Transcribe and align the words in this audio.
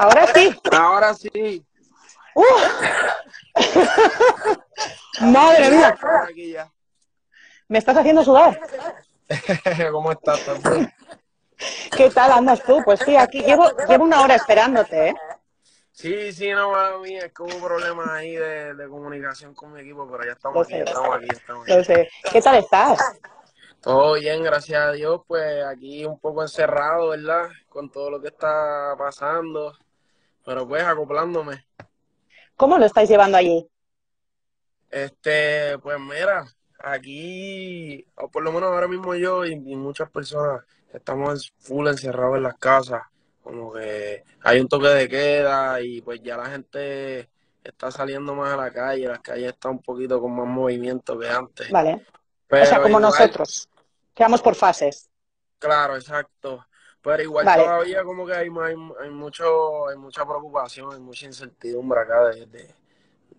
Ahora 0.00 0.26
sí. 0.28 0.60
Ahora 0.72 1.12
sí. 1.14 1.62
Madre 5.20 5.70
mía. 5.70 5.98
Me 7.68 7.78
estás 7.78 7.98
haciendo 7.98 8.24
sudar. 8.24 8.58
¿Cómo 9.92 10.10
estás? 10.12 10.40
¿Qué 11.94 12.08
tal 12.08 12.32
andas 12.32 12.62
tú? 12.62 12.80
Pues 12.82 13.00
sí, 13.00 13.14
aquí 13.14 13.42
llevo, 13.42 13.68
llevo 13.86 14.04
una 14.04 14.22
hora 14.22 14.36
esperándote, 14.36 15.08
¿eh? 15.08 15.14
Sí, 15.92 16.32
sí, 16.32 16.50
no, 16.50 16.98
mía, 17.00 17.26
es 17.26 17.32
que 17.34 17.42
hubo 17.42 17.66
problemas 17.66 18.08
ahí 18.08 18.36
de, 18.36 18.72
de 18.72 18.88
comunicación 18.88 19.54
con 19.54 19.74
mi 19.74 19.82
equipo, 19.82 20.08
pero 20.10 20.22
ya 20.24 20.30
Lo 20.30 20.32
estamos 20.32 20.66
aquí, 20.66 20.76
sé. 20.76 20.82
estamos 20.84 21.16
aquí, 21.16 21.26
estamos 21.30 21.68
Lo 21.68 21.74
aquí. 21.74 21.84
sé. 21.84 22.08
¿Qué 22.32 22.40
tal 22.40 22.54
estás? 22.56 22.98
Todo 23.82 24.14
bien, 24.14 24.42
gracias 24.42 24.80
a 24.80 24.92
Dios, 24.92 25.20
pues 25.26 25.62
aquí 25.66 26.06
un 26.06 26.18
poco 26.18 26.40
encerrado, 26.40 27.10
¿verdad? 27.10 27.50
Con 27.68 27.90
todo 27.90 28.08
lo 28.10 28.18
que 28.20 28.28
está 28.28 28.94
pasando, 28.96 29.76
pero 30.50 30.66
pues 30.66 30.82
acoplándome. 30.82 31.64
¿Cómo 32.56 32.76
lo 32.76 32.84
estáis 32.84 33.08
llevando 33.08 33.36
allí? 33.36 33.70
Este, 34.90 35.78
pues 35.78 35.96
mira, 36.00 36.44
aquí, 36.80 38.04
o 38.16 38.28
por 38.28 38.42
lo 38.42 38.50
menos 38.50 38.72
ahora 38.72 38.88
mismo 38.88 39.14
yo 39.14 39.44
y, 39.44 39.52
y 39.52 39.76
muchas 39.76 40.10
personas 40.10 40.64
estamos 40.92 41.52
full 41.60 41.86
encerrados 41.86 42.38
en 42.38 42.42
las 42.42 42.58
casas, 42.58 43.00
como 43.44 43.72
que 43.72 44.24
hay 44.42 44.58
un 44.58 44.66
toque 44.66 44.88
de 44.88 45.08
queda 45.08 45.80
y 45.82 46.00
pues 46.00 46.20
ya 46.20 46.36
la 46.36 46.46
gente 46.46 47.30
está 47.62 47.92
saliendo 47.92 48.34
más 48.34 48.52
a 48.52 48.56
la 48.56 48.72
calle, 48.72 49.06
las 49.06 49.20
calles 49.20 49.52
están 49.52 49.70
un 49.70 49.82
poquito 49.82 50.20
con 50.20 50.34
más 50.34 50.48
movimiento 50.48 51.16
que 51.16 51.28
antes. 51.28 51.70
Vale. 51.70 52.04
Pero 52.48 52.64
o 52.64 52.66
sea, 52.66 52.78
como 52.78 52.98
igual, 52.98 53.02
nosotros. 53.02 53.68
Que 54.12 54.24
vamos 54.24 54.42
por 54.42 54.56
fases. 54.56 55.08
claro, 55.60 55.94
exacto. 55.94 56.66
Pero 57.02 57.22
igual 57.22 57.46
Vale. 57.46 57.64
todavía 57.64 58.04
como 58.04 58.26
que 58.26 58.34
hay, 58.34 58.48
hay, 58.48 58.74
hay 59.00 59.10
mucho, 59.10 59.88
hay 59.88 59.96
mucha 59.96 60.26
preocupación, 60.26 60.92
hay 60.92 61.00
mucha 61.00 61.26
incertidumbre 61.26 62.00
acá 62.00 62.28
de, 62.28 62.46
de, 62.46 62.74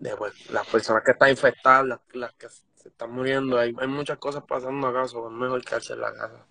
de, 0.00 0.16
pues, 0.16 0.50
las 0.50 0.66
personas 0.66 1.04
que 1.04 1.12
están 1.12 1.30
infectadas, 1.30 1.86
las, 1.86 2.00
las 2.12 2.32
que 2.32 2.48
se 2.48 2.88
están 2.88 3.12
muriendo. 3.12 3.58
Hay, 3.58 3.74
hay 3.78 3.86
muchas 3.86 4.18
cosas 4.18 4.42
pasando 4.46 4.88
acá, 4.88 5.04
es 5.04 5.14
mejor 5.14 5.64
quedarse 5.64 5.92
en 5.92 6.00
la 6.00 6.12
casa. 6.12 6.46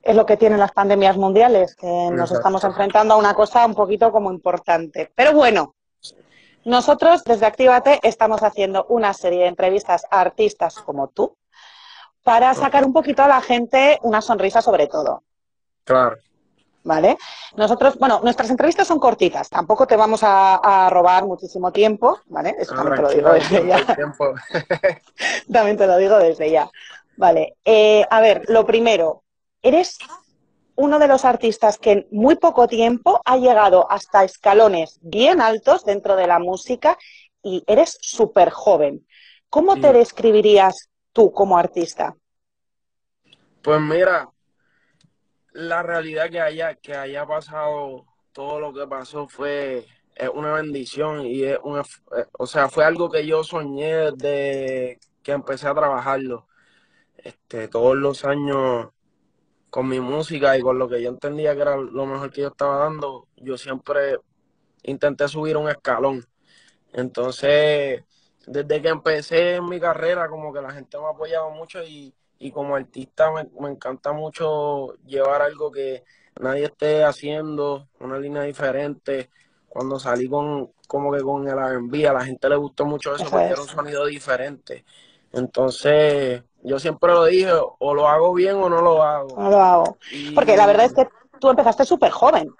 Es 0.00 0.16
lo 0.16 0.26
que 0.26 0.36
tienen 0.36 0.58
las 0.58 0.72
pandemias 0.72 1.16
mundiales, 1.16 1.76
que 1.76 1.86
nos 1.86 2.30
Exacto. 2.30 2.34
estamos 2.34 2.64
enfrentando 2.64 3.14
a 3.14 3.16
una 3.16 3.34
cosa 3.34 3.64
un 3.66 3.74
poquito 3.74 4.10
como 4.10 4.32
importante. 4.32 5.12
Pero 5.14 5.32
bueno, 5.32 5.74
nosotros 6.64 7.24
desde 7.24 7.46
Actívate 7.46 7.98
estamos 8.02 8.42
haciendo 8.42 8.84
una 8.88 9.12
serie 9.12 9.40
de 9.40 9.46
entrevistas 9.48 10.06
a 10.10 10.20
artistas 10.20 10.76
como 10.78 11.08
tú 11.08 11.36
para 12.22 12.54
sacar 12.54 12.84
un 12.84 12.92
poquito 12.92 13.22
a 13.22 13.28
la 13.28 13.40
gente 13.40 13.98
una 14.02 14.20
sonrisa 14.20 14.62
sobre 14.62 14.86
todo. 14.86 15.24
Claro, 15.84 16.16
¿Vale? 16.84 17.16
Nosotros, 17.56 17.96
bueno, 17.98 18.20
nuestras 18.24 18.50
entrevistas 18.50 18.88
son 18.88 18.98
cortitas, 18.98 19.48
tampoco 19.48 19.86
te 19.86 19.94
vamos 19.94 20.22
a, 20.24 20.56
a 20.56 20.90
robar 20.90 21.24
muchísimo 21.24 21.70
tiempo, 21.70 22.18
¿vale? 22.26 22.56
Eso 22.58 22.74
también 22.74 22.96
te 22.96 23.02
lo 23.02 23.10
digo 23.10 23.32
desde 23.32 23.66
ya. 23.66 23.86
También 25.52 25.76
te 25.76 25.86
lo 25.86 25.96
digo 25.96 26.18
desde 26.18 26.50
ya. 26.50 26.68
Vale, 27.16 27.56
eh, 27.64 28.04
a 28.10 28.20
ver, 28.20 28.42
lo 28.48 28.66
primero, 28.66 29.22
eres 29.62 29.98
uno 30.74 30.98
de 30.98 31.06
los 31.06 31.24
artistas 31.24 31.78
que 31.78 31.92
en 31.92 32.06
muy 32.10 32.34
poco 32.34 32.66
tiempo 32.66 33.20
ha 33.24 33.36
llegado 33.36 33.86
hasta 33.90 34.24
escalones 34.24 34.98
bien 35.02 35.40
altos 35.40 35.84
dentro 35.84 36.16
de 36.16 36.26
la 36.26 36.40
música 36.40 36.98
y 37.42 37.62
eres 37.66 37.96
súper 38.00 38.50
joven. 38.50 39.06
¿Cómo 39.50 39.76
te 39.76 39.88
Sí. 39.88 39.98
describirías 39.98 40.88
tú 41.12 41.30
como 41.32 41.58
artista? 41.58 42.16
Pues 43.62 43.80
mira, 43.80 44.28
la 45.52 45.82
realidad 45.82 46.30
que 46.30 46.40
haya, 46.40 46.74
que 46.76 46.94
haya 46.94 47.26
pasado 47.26 48.06
todo 48.32 48.60
lo 48.60 48.72
que 48.72 48.86
pasó 48.86 49.28
fue 49.28 49.86
es 50.14 50.28
una 50.28 50.52
bendición 50.52 51.26
y 51.26 51.44
es 51.44 51.58
una, 51.62 51.82
eh, 52.16 52.26
o 52.38 52.46
sea, 52.46 52.68
fue 52.68 52.84
algo 52.84 53.10
que 53.10 53.26
yo 53.26 53.44
soñé 53.44 54.12
desde 54.12 55.00
que 55.22 55.32
empecé 55.32 55.68
a 55.68 55.74
trabajarlo. 55.74 56.46
Este, 57.16 57.68
todos 57.68 57.96
los 57.96 58.24
años 58.24 58.88
con 59.70 59.88
mi 59.88 60.00
música 60.00 60.56
y 60.58 60.60
con 60.62 60.78
lo 60.78 60.88
que 60.88 61.02
yo 61.02 61.08
entendía 61.08 61.54
que 61.54 61.62
era 61.62 61.76
lo 61.76 62.06
mejor 62.06 62.30
que 62.30 62.42
yo 62.42 62.48
estaba 62.48 62.78
dando, 62.78 63.28
yo 63.36 63.56
siempre 63.56 64.18
intenté 64.82 65.28
subir 65.28 65.56
un 65.56 65.68
escalón. 65.70 66.26
Entonces, 66.92 68.04
desde 68.46 68.82
que 68.82 68.88
empecé 68.88 69.56
en 69.56 69.68
mi 69.68 69.80
carrera, 69.80 70.28
como 70.28 70.52
que 70.52 70.60
la 70.60 70.72
gente 70.72 70.98
me 70.98 71.06
ha 71.06 71.10
apoyado 71.10 71.50
mucho 71.50 71.82
y, 71.82 72.14
y 72.46 72.50
como 72.52 72.76
artista 72.76 73.30
me, 73.32 73.48
me 73.60 73.70
encanta 73.70 74.12
mucho 74.12 74.94
llevar 75.06 75.42
algo 75.42 75.70
que 75.70 76.04
nadie 76.40 76.64
esté 76.66 77.04
haciendo, 77.04 77.88
una 78.00 78.18
línea 78.18 78.42
diferente. 78.42 79.30
Cuando 79.68 79.98
salí 79.98 80.28
con 80.28 80.72
como 80.86 81.12
que 81.12 81.20
con 81.22 81.48
el 81.48 81.58
R&B, 81.58 82.06
a 82.06 82.12
la 82.12 82.24
gente 82.24 82.48
le 82.48 82.56
gustó 82.56 82.84
mucho 82.84 83.14
eso 83.14 83.24
Eso 83.24 83.30
porque 83.30 83.46
es. 83.46 83.52
era 83.52 83.62
un 83.62 83.68
sonido 83.68 84.06
diferente. 84.06 84.84
Entonces, 85.32 86.42
yo 86.62 86.78
siempre 86.78 87.10
lo 87.12 87.24
dije, 87.24 87.50
o 87.78 87.94
lo 87.94 88.06
hago 88.08 88.34
bien 88.34 88.56
o 88.56 88.68
no 88.68 88.82
lo 88.82 89.02
hago. 89.02 89.40
No 89.40 89.50
lo 89.50 89.60
hago. 89.60 89.98
Y 90.10 90.34
Porque 90.34 90.56
la 90.56 90.66
verdad 90.66 90.86
es 90.86 90.92
que 90.94 91.08
tú 91.40 91.48
empezaste 91.50 91.84
súper 91.84 92.10
joven. 92.10 92.54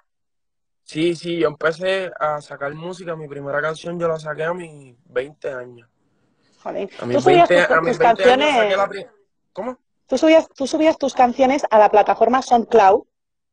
sí, 0.83 1.15
sí, 1.15 1.37
yo 1.39 1.47
empecé 1.49 2.11
a 2.19 2.41
sacar 2.41 2.73
música, 2.75 3.15
mi 3.15 3.27
primera 3.27 3.61
canción 3.61 3.99
yo 3.99 4.07
la 4.07 4.19
saqué 4.19 4.43
a 4.43 4.53
mis 4.53 4.95
20 5.05 5.51
años. 5.51 5.89
Joder. 6.63 6.89
A 6.99 7.05
Tú 7.05 7.05
mis 7.05 7.23
subías 7.23 7.49
20, 7.49 7.67
tus, 7.67 7.69
a 7.69 7.81
mis 7.81 7.97
tus 7.97 7.97
20 7.99 8.23
años 8.31 8.51
saqué 8.51 8.77
la 8.77 8.89
¿Cómo? 9.53 9.77
tú 10.07 10.17
subías, 10.17 10.47
tú 10.49 10.67
subías 10.67 10.97
tus 10.97 11.13
canciones 11.13 11.63
a 11.69 11.79
la 11.79 11.89
plataforma 11.89 12.41
SoundCloud, 12.41 13.03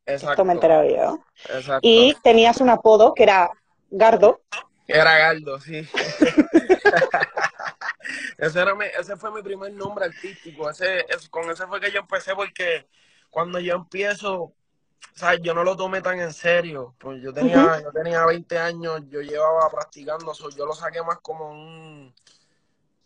esto 0.07 0.45
me 0.45 0.53
he 0.53 0.53
Exacto, 0.53 0.53
enterado 0.53 0.85
yo, 0.85 1.19
exacto. 1.55 1.81
y 1.87 2.15
tenías 2.23 2.61
un 2.61 2.71
apodo 2.71 3.15
que 3.15 3.25
era 3.25 3.51
Gardo. 3.91 4.41
Era 4.87 5.19
Galdo, 5.19 5.61
sí. 5.61 5.89
ese, 8.39 8.61
era 8.61 8.75
mi- 8.75 8.87
ese 8.99 9.17
fue 9.17 9.31
mi 9.33 9.43
primer 9.43 9.73
nombre 9.73 10.07
artístico. 10.07 10.69
Ese, 10.69 11.01
es- 11.09 11.29
con 11.29 11.49
ese 11.51 11.67
fue 11.67 11.81
que 11.81 11.93
yo 11.93 12.01
empecé 12.01 12.35
porque 12.35 12.89
cuando 13.31 13.61
yo 13.61 13.75
empiezo, 13.77 14.43
o 14.43 14.55
sea, 15.15 15.35
yo 15.37 15.55
no 15.55 15.63
lo 15.65 15.77
tomé 15.77 16.03
tan 16.03 16.21
en 16.21 16.33
serio. 16.33 16.95
Pues 16.99 17.23
yo 17.23 17.33
tenía, 17.33 17.81
yo 17.83 17.93
tenía 17.93 18.25
20 18.27 18.59
años, 18.59 19.03
yo 19.09 19.21
llevaba 19.21 19.71
practicando, 19.71 20.35
so, 20.35 20.51
yo 20.51 20.67
lo 20.67 20.75
saqué 20.75 21.03
más 21.03 21.19
como 21.21 21.51
un, 21.51 22.13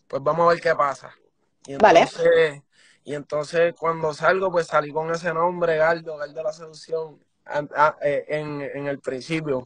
pues 0.09 0.23
vamos 0.23 0.47
a 0.47 0.55
ver 0.55 0.61
qué 0.63 0.75
pasa. 0.75 1.15
Y 1.67 1.77
Vale. 1.77 2.09
Y 3.05 3.15
entonces 3.15 3.75
cuando 3.79 4.15
salgo, 4.15 4.51
pues 4.51 4.67
salí 4.67 4.91
con 4.91 5.11
ese 5.11 5.33
nombre, 5.35 5.77
Galdo, 5.77 6.17
Galdo 6.17 6.43
la 6.43 6.53
seducción, 6.53 7.21
eh, 8.03 8.25
en, 8.29 8.63
en 8.63 8.87
el 8.87 8.99
principio. 8.99 9.65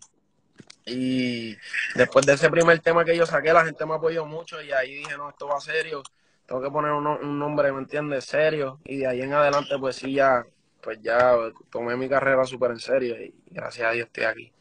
Y 0.84 1.56
después 1.94 2.26
de 2.26 2.32
ese 2.32 2.50
primer 2.50 2.80
tema 2.80 3.04
que 3.04 3.16
yo 3.16 3.26
saqué, 3.26 3.52
la 3.52 3.64
gente 3.64 3.86
me 3.86 3.94
apoyó 3.94 4.26
mucho 4.26 4.60
y 4.60 4.72
ahí 4.72 4.94
dije, 4.94 5.16
no, 5.16 5.28
esto 5.28 5.46
va 5.46 5.60
serio, 5.60 6.02
tengo 6.46 6.62
que 6.62 6.70
poner 6.70 6.92
un, 6.92 7.06
un 7.06 7.38
nombre, 7.38 7.70
¿me 7.72 7.78
entiendes? 7.78 8.24
Serio. 8.24 8.80
Y 8.84 8.98
de 8.98 9.06
ahí 9.06 9.20
en 9.20 9.34
adelante, 9.34 9.78
pues 9.78 9.96
sí, 9.96 10.14
ya, 10.14 10.44
pues 10.80 10.98
ya 11.00 11.36
tomé 11.70 11.96
mi 11.96 12.08
carrera 12.08 12.44
súper 12.44 12.72
en 12.72 12.80
serio 12.80 13.22
y 13.22 13.34
gracias 13.50 13.86
a 13.86 13.92
Dios 13.92 14.06
estoy 14.06 14.24
aquí. 14.24 14.52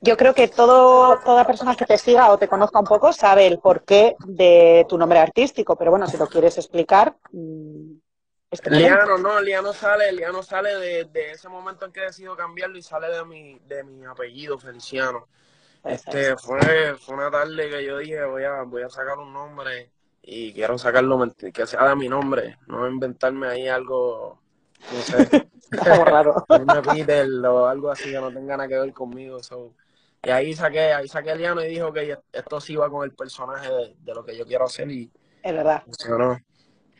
Yo 0.00 0.16
creo 0.16 0.34
que 0.34 0.48
todo, 0.48 1.18
toda 1.20 1.46
persona 1.46 1.74
que 1.74 1.84
te 1.84 1.98
siga 1.98 2.30
o 2.30 2.38
te 2.38 2.48
conozca 2.48 2.78
un 2.78 2.86
poco 2.86 3.12
sabe 3.12 3.46
el 3.46 3.58
porqué 3.58 4.16
de 4.26 4.86
tu 4.88 4.96
nombre 4.96 5.18
artístico, 5.18 5.76
pero 5.76 5.90
bueno, 5.90 6.06
si 6.06 6.16
lo 6.16 6.26
quieres 6.26 6.56
explicar, 6.58 7.16
mm. 7.32 7.98
Liano, 8.70 9.18
no, 9.18 9.40
Liano 9.42 9.74
sale, 9.74 10.10
Liano 10.12 10.42
sale 10.42 10.76
de, 10.76 11.04
de 11.04 11.32
ese 11.32 11.50
momento 11.50 11.84
en 11.84 11.92
que 11.92 12.00
decido 12.00 12.34
cambiarlo 12.34 12.78
y 12.78 12.82
sale 12.82 13.08
de 13.08 13.24
mi, 13.24 13.58
de 13.66 13.84
mi 13.84 14.06
apellido, 14.06 14.58
Feliciano. 14.58 15.26
Este, 15.84 16.32
es. 16.32 16.42
fue, 16.42 16.96
fue 16.98 17.14
una 17.14 17.30
tarde 17.30 17.68
que 17.68 17.84
yo 17.84 17.98
dije, 17.98 18.24
voy 18.24 18.44
a, 18.44 18.62
voy 18.62 18.82
a 18.82 18.88
sacar 18.88 19.18
un 19.18 19.32
nombre 19.34 19.90
y 20.30 20.52
quiero 20.52 20.76
sacarlo 20.76 21.32
que 21.54 21.66
sea 21.66 21.88
de 21.88 21.96
mi 21.96 22.06
nombre, 22.06 22.58
no 22.66 22.86
inventarme 22.86 23.48
ahí 23.48 23.66
algo, 23.66 24.38
no 24.92 25.00
sé, 25.00 25.48
raro. 26.04 26.44
un 26.50 26.66
Peter 26.82 27.26
o 27.46 27.66
algo 27.66 27.90
así 27.90 28.10
que 28.10 28.20
no 28.20 28.30
tenga 28.30 28.58
nada 28.58 28.68
que 28.68 28.78
ver 28.78 28.92
conmigo. 28.92 29.42
so. 29.42 29.72
Y 30.22 30.30
ahí 30.30 30.54
saqué, 30.54 30.92
ahí 30.92 31.08
saqué 31.08 31.30
a 31.30 31.34
Liano 31.34 31.62
y 31.62 31.68
dijo 31.68 31.92
que 31.92 32.18
esto 32.32 32.60
sí 32.60 32.74
va 32.76 32.90
con 32.90 33.04
el 33.04 33.14
personaje 33.14 33.68
de, 33.70 33.94
de 33.98 34.14
lo 34.14 34.24
que 34.24 34.36
yo 34.36 34.44
quiero 34.46 34.64
hacer 34.64 34.90
y 34.90 35.10
Es 35.42 35.52
verdad. 35.52 35.82
funcionó. 35.84 36.38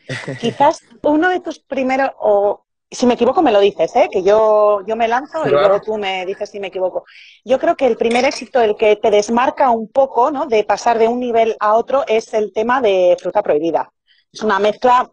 Quizás 0.41 0.81
uno 1.03 1.29
de 1.29 1.41
tus 1.41 1.59
primeros, 1.59 2.11
o 2.21 2.65
si 2.91 3.07
me 3.07 3.15
equivoco 3.15 3.43
me 3.43 3.53
lo 3.53 3.61
dices, 3.61 3.95
¿eh? 3.97 4.09
que 4.11 4.23
yo, 4.23 4.81
yo 4.87 4.97
me 4.97 5.09
lanzo 5.09 5.47
y 5.47 5.51
luego 5.51 5.81
tú 5.83 5.99
me 5.99 6.25
dices 6.25 6.49
si 6.49 6.61
me 6.61 6.69
equivoco. 6.69 7.05
Yo 7.45 7.59
creo 7.59 7.77
que 7.77 7.87
el 7.87 7.97
primer 7.97 8.25
éxito, 8.25 8.61
el 8.63 8.77
que 8.77 8.97
te 8.97 9.11
desmarca 9.11 9.71
un 9.71 9.89
poco, 9.89 10.31
¿no? 10.31 10.47
De 10.47 10.65
pasar 10.65 10.99
de 10.99 11.09
un 11.09 11.21
nivel 11.21 11.57
a 11.61 11.75
otro, 11.75 12.05
es 12.07 12.33
el 12.33 12.53
tema 12.53 12.81
de 12.81 13.17
Fruta 13.21 13.43
Prohibida. 13.43 13.93
Es 14.33 14.43
una 14.43 14.59
mezcla 14.59 15.11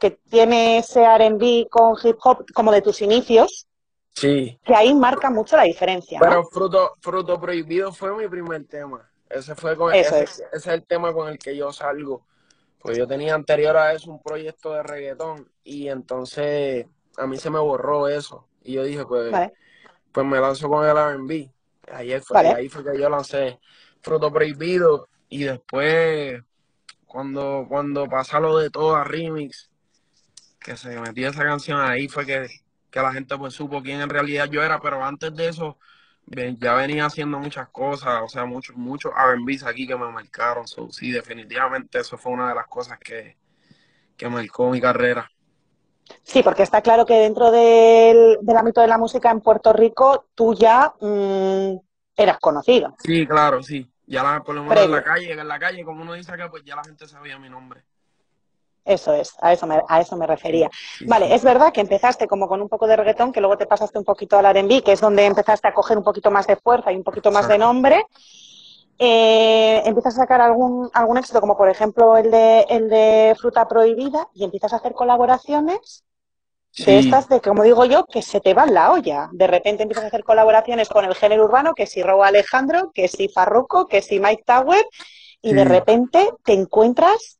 que 0.00 0.12
tiene 0.30 0.78
ese 0.78 1.04
R&B 1.04 1.68
con 1.70 1.94
hip 2.02 2.16
hop 2.24 2.44
como 2.54 2.72
de 2.72 2.82
tus 2.82 3.02
inicios, 3.02 3.68
Sí, 4.14 4.58
que 4.64 4.74
ahí 4.74 4.94
marca 4.94 5.30
mucho 5.30 5.56
la 5.56 5.62
diferencia, 5.62 6.18
¿no? 6.18 6.26
pero 6.26 6.44
Fruto, 6.44 6.96
Fruto 7.00 7.40
Prohibido 7.40 7.92
fue 7.92 8.14
mi 8.16 8.28
primer 8.28 8.66
tema. 8.66 9.08
Ese 9.28 9.54
fue 9.54 9.76
con, 9.76 9.94
Eso 9.94 10.16
ese, 10.16 10.24
es. 10.24 10.30
ese 10.40 10.56
es 10.56 10.66
el 10.66 10.84
tema 10.84 11.12
con 11.12 11.28
el 11.28 11.38
que 11.38 11.56
yo 11.56 11.72
salgo. 11.72 12.26
Pues 12.80 12.98
yo 12.98 13.06
tenía 13.06 13.34
anterior 13.34 13.76
a 13.76 13.92
eso 13.92 14.10
un 14.10 14.22
proyecto 14.22 14.72
de 14.72 14.82
reggaetón 14.82 15.50
y 15.62 15.88
entonces 15.88 16.86
a 17.16 17.26
mí 17.26 17.36
se 17.36 17.50
me 17.50 17.58
borró 17.58 18.08
eso. 18.08 18.48
Y 18.62 18.72
yo 18.72 18.82
dije, 18.82 19.04
pues, 19.06 19.30
Vale. 19.30 19.52
pues 20.12 20.26
me 20.26 20.40
lanzo 20.40 20.68
con 20.68 20.84
el 20.84 20.96
R&B. 20.96 21.50
Ahí 21.92 22.18
fue, 22.20 22.48
ahí 22.48 22.68
fue 22.68 22.84
que 22.84 22.98
yo 22.98 23.08
lancé 23.08 23.58
Fruto 24.00 24.32
Prohibido 24.32 25.08
y 25.28 25.44
después 25.44 26.42
cuando, 27.06 27.66
cuando 27.68 28.06
pasa 28.08 28.40
lo 28.40 28.58
de 28.58 28.70
todo 28.70 28.94
a 28.96 29.04
remix, 29.04 29.70
que 30.60 30.76
se 30.76 30.98
metió 31.00 31.28
esa 31.28 31.42
canción 31.42 31.80
ahí 31.80 32.08
fue 32.08 32.24
que, 32.24 32.48
la 32.94 33.12
gente 33.12 33.36
pues 33.38 33.54
supo 33.54 33.82
quién 33.82 34.00
en 34.00 34.08
realidad 34.08 34.48
yo 34.50 34.62
era, 34.62 34.80
pero 34.80 35.04
antes 35.04 35.34
de 35.34 35.48
eso 35.48 35.78
ya 36.58 36.74
venía 36.74 37.06
haciendo 37.06 37.38
muchas 37.38 37.68
cosas, 37.68 38.20
o 38.22 38.28
sea, 38.28 38.44
muchos 38.44 38.76
muchos 38.76 39.12
R&B's 39.16 39.64
aquí 39.64 39.86
que 39.86 39.96
me 39.96 40.10
marcaron, 40.10 40.66
sí, 40.66 41.10
definitivamente 41.10 41.98
eso 41.98 42.16
fue 42.16 42.32
una 42.32 42.48
de 42.48 42.54
las 42.54 42.66
cosas 42.66 42.98
que, 42.98 43.36
que 44.16 44.28
marcó 44.28 44.70
mi 44.70 44.80
carrera. 44.80 45.30
Sí, 46.22 46.42
porque 46.42 46.62
está 46.62 46.82
claro 46.82 47.06
que 47.06 47.14
dentro 47.14 47.50
del, 47.50 48.38
ámbito 48.56 48.80
de 48.80 48.88
la 48.88 48.98
música 48.98 49.30
en 49.30 49.40
Puerto 49.40 49.72
Rico 49.72 50.26
tú 50.34 50.54
ya 50.54 50.92
mm, 51.00 51.76
eras 52.16 52.38
conocido. 52.38 52.94
Sí, 52.98 53.26
claro, 53.26 53.62
sí. 53.62 53.90
Ya 54.06 54.24
la, 54.24 54.42
por 54.42 54.56
lo 54.56 54.64
menos 54.64 54.84
en 54.84 54.90
la 54.90 55.04
calle, 55.04 55.32
en 55.32 55.48
la 55.48 55.58
calle, 55.58 55.84
como 55.84 56.02
uno 56.02 56.14
dice 56.14 56.32
acá, 56.32 56.50
pues 56.50 56.64
ya 56.64 56.74
la 56.74 56.82
gente 56.82 57.06
sabía 57.06 57.38
mi 57.38 57.48
nombre. 57.48 57.84
Eso 58.84 59.12
es, 59.12 59.34
a 59.40 59.52
eso 59.52 59.66
me, 59.66 59.80
a 59.88 60.00
eso 60.00 60.16
me 60.16 60.26
refería. 60.26 60.70
vale, 61.06 61.34
es 61.34 61.44
verdad 61.44 61.72
que 61.72 61.80
empezaste 61.80 62.26
como 62.26 62.48
con 62.48 62.62
un 62.62 62.68
poco 62.68 62.86
de 62.86 62.96
reggaetón, 62.96 63.32
que 63.32 63.40
luego 63.40 63.58
te 63.58 63.66
pasaste 63.66 63.98
un 63.98 64.04
poquito 64.04 64.38
al 64.38 64.46
R&B, 64.46 64.82
que 64.82 64.92
es 64.92 65.00
donde 65.00 65.26
empezaste 65.26 65.68
a 65.68 65.74
coger 65.74 65.98
un 65.98 66.04
poquito 66.04 66.30
más 66.30 66.46
de 66.46 66.56
fuerza 66.56 66.92
y 66.92 66.96
un 66.96 67.04
poquito 67.04 67.30
más 67.30 67.46
de 67.48 67.58
nombre. 67.58 68.04
Eh, 68.98 69.82
empiezas 69.86 70.14
a 70.14 70.22
sacar 70.22 70.40
algún, 70.40 70.90
algún 70.92 71.16
éxito, 71.16 71.40
como 71.40 71.56
por 71.56 71.70
ejemplo 71.70 72.16
el 72.16 72.30
de, 72.30 72.66
el 72.68 72.88
de 72.88 73.34
Fruta 73.38 73.66
Prohibida, 73.66 74.28
y 74.34 74.44
empiezas 74.44 74.72
a 74.72 74.76
hacer 74.76 74.92
colaboraciones 74.92 76.04
de 76.76 76.98
estas 76.98 77.28
de, 77.28 77.40
como 77.40 77.62
digo 77.62 77.84
yo, 77.84 78.04
que 78.04 78.22
se 78.22 78.40
te 78.40 78.54
van 78.54 78.72
la 78.74 78.92
olla. 78.92 79.28
De 79.32 79.46
repente 79.46 79.82
empiezas 79.82 80.04
a 80.04 80.08
hacer 80.08 80.22
colaboraciones 80.22 80.88
con 80.88 81.04
el 81.04 81.14
género 81.14 81.44
urbano, 81.44 81.74
que 81.74 81.86
si 81.86 82.02
Raúl 82.02 82.24
Alejandro, 82.24 82.92
que 82.94 83.08
si 83.08 83.28
Farruko, 83.28 83.88
que 83.88 84.02
si 84.02 84.20
Mike 84.20 84.44
Tower, 84.46 84.84
y 85.42 85.54
de 85.54 85.64
repente 85.64 86.30
te 86.44 86.52
encuentras 86.52 87.39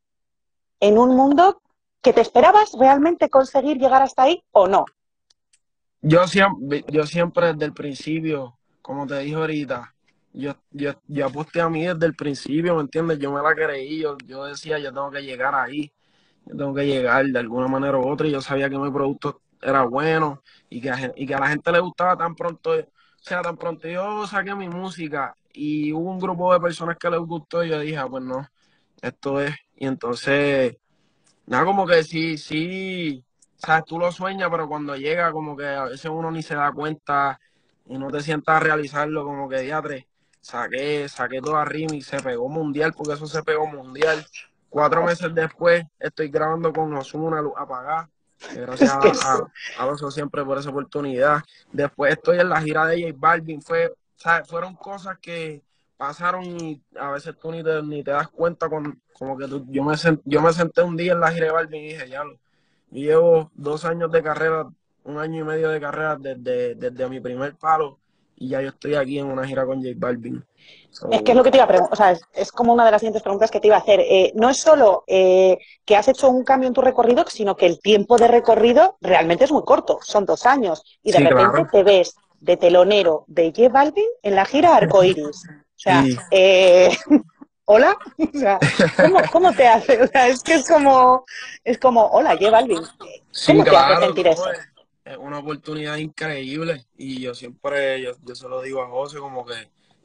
en 0.81 0.99
un 0.99 1.15
mundo 1.15 1.61
que 2.03 2.13
te 2.13 2.21
esperabas 2.21 2.73
realmente 2.79 3.29
conseguir 3.29 3.79
llegar 3.79 4.03
hasta 4.03 4.25
ahí 4.25 4.43
o 4.53 4.67
no. 4.67 4.87
Yo 6.03 6.27
siempre, 6.27 6.85
yo 6.89 7.07
siempre 7.07 7.53
desde 7.53 7.67
el 7.67 7.75
principio, 7.75 8.59
como 8.81 9.07
te 9.07 9.19
dije 9.19 9.35
ahorita, 9.35 9.95
yo, 10.33 10.55
yo, 10.71 11.27
aposté 11.27 11.61
a 11.61 11.69
mí 11.69 11.85
desde 11.85 12.07
el 12.07 12.15
principio, 12.15 12.75
¿me 12.77 12.83
entiendes? 12.83 13.19
Yo 13.19 13.33
me 13.33 13.43
la 13.43 13.55
creí, 13.55 14.01
yo, 14.01 14.17
yo 14.27 14.45
decía, 14.45 14.79
yo 14.79 14.93
tengo 14.93 15.11
que 15.11 15.23
llegar 15.23 15.55
ahí 15.55 15.93
yo 16.47 16.57
tengo 16.57 16.75
que 16.75 16.87
llegar 16.87 17.27
de 17.27 17.39
alguna 17.39 17.69
manera 17.69 17.99
u 17.99 18.09
otra 18.09 18.27
y 18.27 18.33
yo 18.33 18.41
sabía 18.41 18.69
que 18.69 18.79
mi 18.79 18.91
producto 18.91 19.43
era 19.61 19.85
bueno 19.85 20.43
y 20.69 20.81
que, 20.81 20.91
a, 20.91 21.13
y 21.15 21.27
que 21.27 21.35
a 21.35 21.41
la 21.41 21.49
gente 21.49 21.71
le 21.73 21.81
gustaba 21.81 22.17
tan 22.17 22.35
pronto, 22.35 22.73
o 22.73 22.85
sea, 23.21 23.43
tan 23.43 23.57
pronto 23.57 23.89
yo 23.89 24.27
saqué 24.27 24.55
mi 24.55 24.69
música 24.69 25.35
y 25.53 25.93
hubo 25.93 26.11
un 26.11 26.19
grupo 26.19 26.53
de 26.53 26.61
personas 26.61 26.97
que 26.97 27.11
les 27.11 27.21
gustó 27.21 27.65
y 27.65 27.69
yo 27.71 27.81
dije, 27.81 27.99
ah, 27.99 28.09
pues 28.09 28.23
no, 28.25 28.47
esto 29.03 29.41
es. 29.41 29.55
Y 29.81 29.87
entonces, 29.87 30.77
nada, 31.47 31.65
como 31.65 31.87
que 31.87 32.05
sí, 32.05 32.37
sí, 32.37 33.25
sabes, 33.57 33.87
tú 33.87 33.99
lo 33.99 34.13
sueñas, 34.13 34.51
pero 34.51 34.69
cuando 34.69 34.95
llega, 34.95 35.33
como 35.33 35.57
que 35.57 35.67
a 35.67 35.85
veces 35.85 36.11
uno 36.13 36.31
ni 36.31 36.43
se 36.43 36.55
da 36.55 36.71
cuenta 36.71 37.41
y 37.87 37.97
no 37.97 38.11
te 38.11 38.21
sientas 38.21 38.57
a 38.57 38.61
realizarlo, 38.61 39.25
como 39.25 39.49
que 39.49 39.61
diatre, 39.61 40.07
saqué, 40.39 41.09
saqué 41.09 41.41
toda 41.41 41.67
y 41.75 42.03
se 42.03 42.21
pegó 42.21 42.47
mundial, 42.51 42.93
porque 42.93 43.15
eso 43.15 43.27
se 43.27 43.43
pegó 43.43 43.67
mundial. 43.67 44.23
Cuatro 44.69 45.03
meses 45.03 45.35
después 45.35 45.83
estoy 45.99 46.29
grabando 46.29 46.75
con 46.75 46.95
Osuna 46.95 47.41
Luz 47.41 47.55
Apagada. 47.57 48.11
Gracias 48.55 48.91
a, 48.93 49.49
a, 49.79 50.11
siempre 50.11 50.45
por 50.45 50.59
esa 50.59 50.69
oportunidad. 50.69 51.43
Después 51.73 52.13
estoy 52.13 52.39
en 52.39 52.51
la 52.51 52.61
gira 52.61 52.87
de 52.87 53.03
J 53.03 53.15
Balvin. 53.19 53.63
Fue, 53.63 53.95
Fueron 54.47 54.77
cosas 54.77 55.19
que 55.19 55.63
pasaron 56.01 56.45
y 56.47 56.83
a 56.99 57.11
veces 57.11 57.37
tú 57.39 57.53
ni 57.53 57.63
te, 57.63 57.83
ni 57.83 58.03
te 58.03 58.11
das 58.11 58.29
cuenta 58.29 58.71
con, 58.71 59.03
como 59.13 59.37
que 59.37 59.47
yo, 59.69 59.85
me 59.85 59.95
yo 60.25 60.41
me 60.41 60.53
senté 60.55 60.81
un 60.83 60.97
día 60.97 61.13
en 61.13 61.21
la 61.21 61.31
gira 61.31 61.45
de 61.45 61.53
Balvin 61.53 61.83
y 61.83 61.89
dije, 61.89 62.09
ya 62.09 62.25
lo, 62.25 62.33
yo 62.91 63.03
llevo 63.03 63.51
dos 63.55 63.85
años 63.85 64.11
de 64.11 64.23
carrera, 64.23 64.67
un 65.05 65.19
año 65.19 65.43
y 65.43 65.45
medio 65.45 65.69
de 65.69 65.79
carrera 65.79 66.17
desde, 66.17 66.75
desde 66.75 67.07
mi 67.11 67.21
primer 67.21 67.55
palo 67.55 67.99
y 68.35 68.49
ya 68.49 68.63
yo 68.63 68.71
estoy 68.71 68.95
aquí 68.95 69.19
en 69.19 69.27
una 69.27 69.47
gira 69.47 69.67
con 69.67 69.83
J 69.83 69.91
Balvin 69.99 70.43
es 71.11 71.23
que 71.23 71.33
es 71.33 71.37
lo 71.37 71.45
que 71.45 71.51
te 71.51 71.59
iba 71.59 71.65
a 71.65 71.69
preguntar, 71.69 71.93
o 71.93 71.97
sea, 71.97 72.19
es, 72.33 72.51
como 72.51 72.73
una 72.73 72.87
de 72.87 72.91
las 72.91 73.01
siguientes 73.03 73.23
preguntas 73.23 73.51
que 73.51 73.61
te 73.61 73.69
iba 73.69 73.77
a 73.77 73.81
hacer. 73.81 74.01
Eh, 74.01 74.33
no 74.35 74.49
es 74.49 74.57
solo 74.57 75.05
eh, 75.07 75.59
que 75.85 75.97
has 75.97 76.09
hecho 76.09 76.31
un 76.31 76.45
cambio 76.45 76.67
en 76.67 76.75
tu 76.75 76.81
recorrido, 76.81 77.25
sino 77.29 77.57
que 77.57 77.67
el 77.67 77.79
tiempo 77.79 78.17
de 78.17 78.27
recorrido 78.27 78.97
realmente 79.01 79.45
es 79.45 79.53
muy 79.53 79.63
corto, 79.65 79.99
son 80.03 80.25
dos 80.25 80.47
años, 80.47 80.83
y 81.03 81.13
de 81.13 81.19
repente 81.19 81.67
te 81.71 81.85
ves 81.85 82.17
de 82.41 82.57
telonero 82.57 83.25
de 83.29 83.53
J 83.55 83.69
Balvin 83.69 84.07
en 84.23 84.35
la 84.35 84.45
gira 84.47 84.77
Arcoiris. 84.77 85.47
O 85.81 85.83
sea, 85.83 86.05
eh, 86.31 86.95
hola, 87.65 87.97
o 88.19 88.39
sea, 88.39 88.59
¿cómo, 89.33 89.51
te 89.55 89.67
hace? 89.67 90.03
O 90.03 90.07
sea, 90.07 90.29
es 90.29 90.43
que 90.43 90.55
es 90.57 90.69
como, 90.69 91.25
es 91.65 91.79
como, 91.79 92.05
hola, 92.09 92.33
J 92.33 92.51
Balvin. 92.51 92.83
¿Cómo 93.47 93.65
te 93.65 93.77
hace 93.77 94.05
sentir 94.05 94.27
eso? 94.27 94.45
Es 95.03 95.17
una 95.17 95.39
oportunidad 95.39 95.97
increíble 95.97 96.85
y 96.99 97.23
yo 97.23 97.35
siempre, 97.35 98.03
yo, 98.03 98.13
yo 98.23 98.35
se 98.35 98.47
lo 98.47 98.61
digo 98.61 98.83
a 98.83 98.91
José 98.91 99.21
como 99.21 99.47
que 99.47 99.55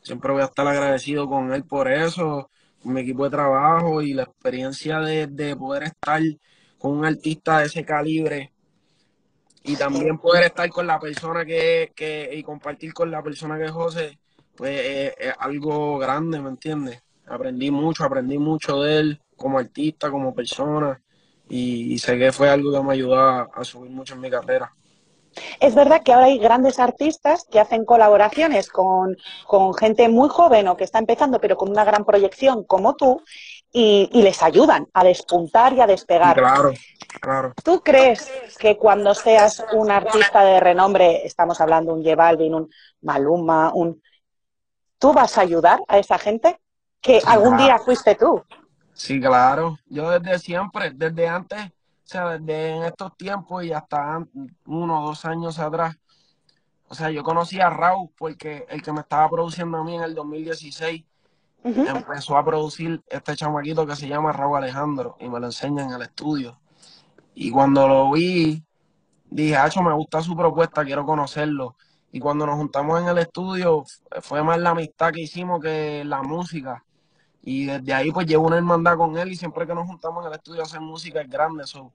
siempre 0.02 0.32
voy 0.32 0.44
a 0.44 0.46
estar 0.46 0.66
agradecido 0.66 1.28
con 1.28 1.54
él 1.54 1.66
por 1.66 1.92
eso, 1.92 2.50
con 2.82 2.94
mi 2.94 3.02
equipo 3.02 3.26
de 3.26 3.32
trabajo 3.32 4.02
y 4.02 4.14
la 4.14 4.24
experiencia 4.24 5.00
de, 5.02 5.56
poder 5.58 5.84
estar 5.84 6.22
con 6.78 7.00
un 7.00 7.06
artista 7.06 7.60
de 7.60 7.66
ese 7.66 7.84
calibre 7.84 8.54
y 9.64 9.76
también 9.76 10.20
poder 10.20 10.46
estar 10.46 10.70
con 10.70 10.88
la 10.88 11.02
persona 11.02 11.44
que, 11.44 11.92
que 11.94 12.30
y 12.32 12.44
compartir 12.44 12.94
con 12.94 13.12
la 13.12 13.22
persona 13.22 13.58
que 13.58 13.66
es 13.66 13.72
José, 13.72 14.20
pues 14.56 15.14
es, 15.18 15.34
algo 15.40 15.98
grande, 15.98 16.40
¿me 16.40 16.50
entiendes? 16.50 17.02
Aprendí 17.28 17.72
mucho, 17.72 18.04
aprendí 18.04 18.38
mucho 18.38 18.82
de 18.82 19.00
él 19.00 19.22
como 19.36 19.60
artista, 19.60 20.12
como 20.12 20.34
persona 20.34 21.02
y, 21.50 21.98
sé 22.00 22.18
que 22.18 22.32
fue 22.32 22.50
algo 22.50 22.72
que 22.72 22.82
me 22.82 22.94
ayudó 22.94 23.18
a 23.18 23.64
subir 23.64 23.92
mucho 23.92 24.16
en 24.16 24.22
mi 24.22 24.30
carrera. 24.30 24.72
Es 25.60 25.76
verdad 25.76 26.02
que 26.04 26.14
ahora 26.14 26.28
hay 26.28 26.38
grandes 26.38 26.80
artistas 26.80 27.46
que 27.50 27.60
hacen 27.60 27.86
colaboraciones 27.86 28.70
con, 28.70 29.18
gente 29.78 30.08
muy 30.10 30.30
joven 30.30 30.68
o 30.68 30.78
que 30.78 30.84
está 30.84 31.00
empezando, 31.00 31.40
pero 31.40 31.58
con 31.58 31.70
una 31.70 31.84
gran 31.84 32.06
proyección 32.06 32.64
como 32.64 32.96
tú, 32.96 33.22
y, 33.72 34.10
les 34.14 34.42
ayudan 34.42 34.88
a 34.94 35.04
despuntar 35.04 35.74
y 35.74 35.82
a 35.82 35.88
despegar. 35.88 36.38
Claro, 36.38 36.72
claro. 37.20 37.54
¿Tú 37.62 37.82
crees 37.82 38.32
que 38.58 38.78
cuando 38.78 39.14
seas 39.14 39.66
un 39.74 39.92
artista 39.92 40.46
de 40.46 40.62
renombre, 40.62 41.26
estamos 41.26 41.60
hablando 41.60 41.94
un 41.94 42.02
J 42.02 42.16
Balvin, 42.16 42.56
un 42.56 42.70
Maluma, 43.02 43.72
un... 43.74 44.02
¿Tú 45.06 45.14
vas 45.14 45.38
a 45.38 45.42
ayudar 45.42 45.84
a 45.88 46.00
esa 46.00 46.18
gente? 46.18 46.60
Que 47.00 47.22
algún 47.28 47.58
día 47.58 47.78
fuiste 47.78 48.16
tú. 48.16 48.44
Sí, 48.94 49.22
claro. 49.22 49.78
Yo 49.86 50.10
desde 50.10 50.40
siempre, 50.40 50.90
desde 50.96 51.28
antes 51.28 51.64
o 51.64 51.72
sea, 52.08 52.40
desde 52.40 52.78
en 52.78 52.84
estos 52.86 53.16
tiempos 53.16 53.64
y 53.64 53.72
hasta 53.72 54.26
uno 54.66 55.04
o 55.04 55.06
dos 55.06 55.24
años 55.26 55.60
atrás, 55.60 55.96
o 56.88 56.96
sea, 56.96 57.12
yo 57.12 57.24
conocí 57.24 57.60
a 57.60 57.70
Raúl 57.70 58.10
porque 58.18 58.66
el 58.68 58.82
que 58.82 58.92
me 58.92 59.02
estaba 59.02 59.30
produciendo 59.30 59.78
a 59.78 59.84
mí 59.84 59.94
en 59.94 60.02
el 60.02 60.16
2016 60.16 61.04
empezó 61.64 62.36
a 62.36 62.44
producir 62.44 63.04
este 63.08 63.36
chamaquito 63.36 63.86
que 63.86 63.96
se 63.96 64.08
llama 64.08 64.32
Raúl 64.32 64.58
Alejandro 64.58 65.18
y 65.20 65.30
me 65.30 65.40
lo 65.40 65.46
enseña 65.46 65.84
en 65.84 65.92
el 65.92 66.02
estudio. 66.02 66.60
Y 67.36 67.52
cuando 67.52 67.88
lo 67.88 68.10
vi, 68.10 68.64
dije, 69.30 69.56
Hacho, 69.56 69.84
me 69.84 69.94
gusta 69.94 70.24
su 70.24 70.36
propuesta, 70.36 70.84
quiero 70.84 71.06
conocerlo. 71.06 71.76
Y 72.16 72.20
cuando 72.22 72.46
nos 72.46 72.56
juntamos 72.56 73.02
en 73.02 73.10
el 73.10 73.18
estudio, 73.18 73.84
fue 74.22 74.42
más 74.42 74.58
la 74.58 74.70
amistad 74.70 75.12
que 75.12 75.20
hicimos 75.20 75.62
que 75.62 76.02
la 76.06 76.24
música. 76.24 76.82
Y 77.42 77.66
desde 77.66 77.94
ahí 77.94 78.10
pues 78.10 78.26
llevo 78.26 78.48
una 78.48 78.56
hermandad 78.56 78.96
con 78.96 79.18
él 79.18 79.34
y 79.34 79.36
siempre 79.36 79.68
que 79.68 79.76
nos 79.76 79.86
juntamos 79.86 80.24
en 80.24 80.32
el 80.32 80.38
estudio 80.38 80.62
a 80.62 80.64
hacer 80.64 80.80
música 80.80 81.20
es 81.20 81.30
grande. 81.30 81.68
So, 81.68 81.92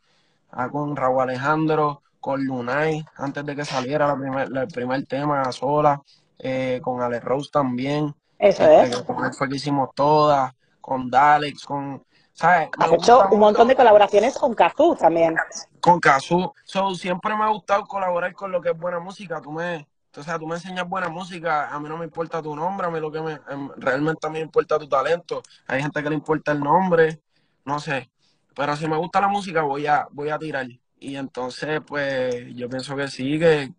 ah, 0.50 0.68
con 0.68 0.94
Raúl 0.94 1.22
Alejandro, 1.22 2.02
con 2.20 2.44
Lunay, 2.44 3.02
antes 3.16 3.46
de 3.46 3.56
que 3.56 3.64
saliera 3.64 4.14
el 4.56 4.68
primer 4.68 5.06
tema 5.06 5.50
sola, 5.52 6.02
eh, 6.38 6.82
con 6.82 7.00
Alex 7.00 7.24
Rose 7.24 7.50
también. 7.50 8.14
Eso 8.38 8.62
este, 8.64 8.82
es. 8.82 9.02
Con 9.04 9.24
él 9.24 9.32
fue 9.32 9.48
que 9.48 9.56
hicimos 9.56 9.88
todas, 9.94 10.52
con 10.82 11.10
Dalex, 11.10 11.64
con... 11.64 12.04
¿sabes? 12.34 12.68
Has 12.78 12.92
hecho 12.92 13.26
un 13.30 13.40
montón 13.40 13.68
de 13.68 13.74
colaboraciones 13.74 14.36
con 14.36 14.52
Kazoo 14.52 14.96
también. 14.96 15.34
Con 15.80 15.98
Kazoo. 15.98 16.52
So, 16.64 16.94
siempre 16.94 17.34
me 17.34 17.44
ha 17.44 17.48
gustado 17.48 17.86
colaborar 17.86 18.34
con 18.34 18.52
lo 18.52 18.60
que 18.60 18.68
es 18.68 18.78
buena 18.78 19.00
música. 19.00 19.40
Tú 19.40 19.50
me, 19.50 19.88
o 20.16 20.22
sea, 20.22 20.38
tú 20.38 20.46
me 20.46 20.56
enseñas 20.56 20.88
buena 20.88 21.08
música, 21.08 21.68
a 21.68 21.78
mí 21.78 21.88
no 21.88 21.96
me 21.96 22.04
importa 22.04 22.42
tu 22.42 22.54
nombre, 22.56 22.86
a 22.86 22.90
mí 22.90 22.98
lo 22.98 23.12
que 23.12 23.20
me, 23.20 23.32
em, 23.48 23.70
realmente 23.76 24.26
a 24.26 24.30
mí 24.30 24.38
me 24.38 24.44
importa 24.44 24.78
tu 24.78 24.88
talento. 24.88 25.42
Hay 25.66 25.82
gente 25.82 26.02
que 26.02 26.08
le 26.08 26.16
importa 26.16 26.52
el 26.52 26.60
nombre, 26.60 27.20
no 27.64 27.78
sé. 27.78 28.10
Pero 28.54 28.76
si 28.76 28.88
me 28.88 28.96
gusta 28.96 29.20
la 29.20 29.28
música, 29.28 29.62
voy 29.62 29.86
a, 29.86 30.06
voy 30.10 30.30
a 30.30 30.38
tirar. 30.38 30.66
Y 30.98 31.16
entonces, 31.16 31.80
pues, 31.86 32.46
yo 32.54 32.68
pienso 32.68 32.96
que 32.96 33.08
sí, 33.08 33.38
que 33.38 33.72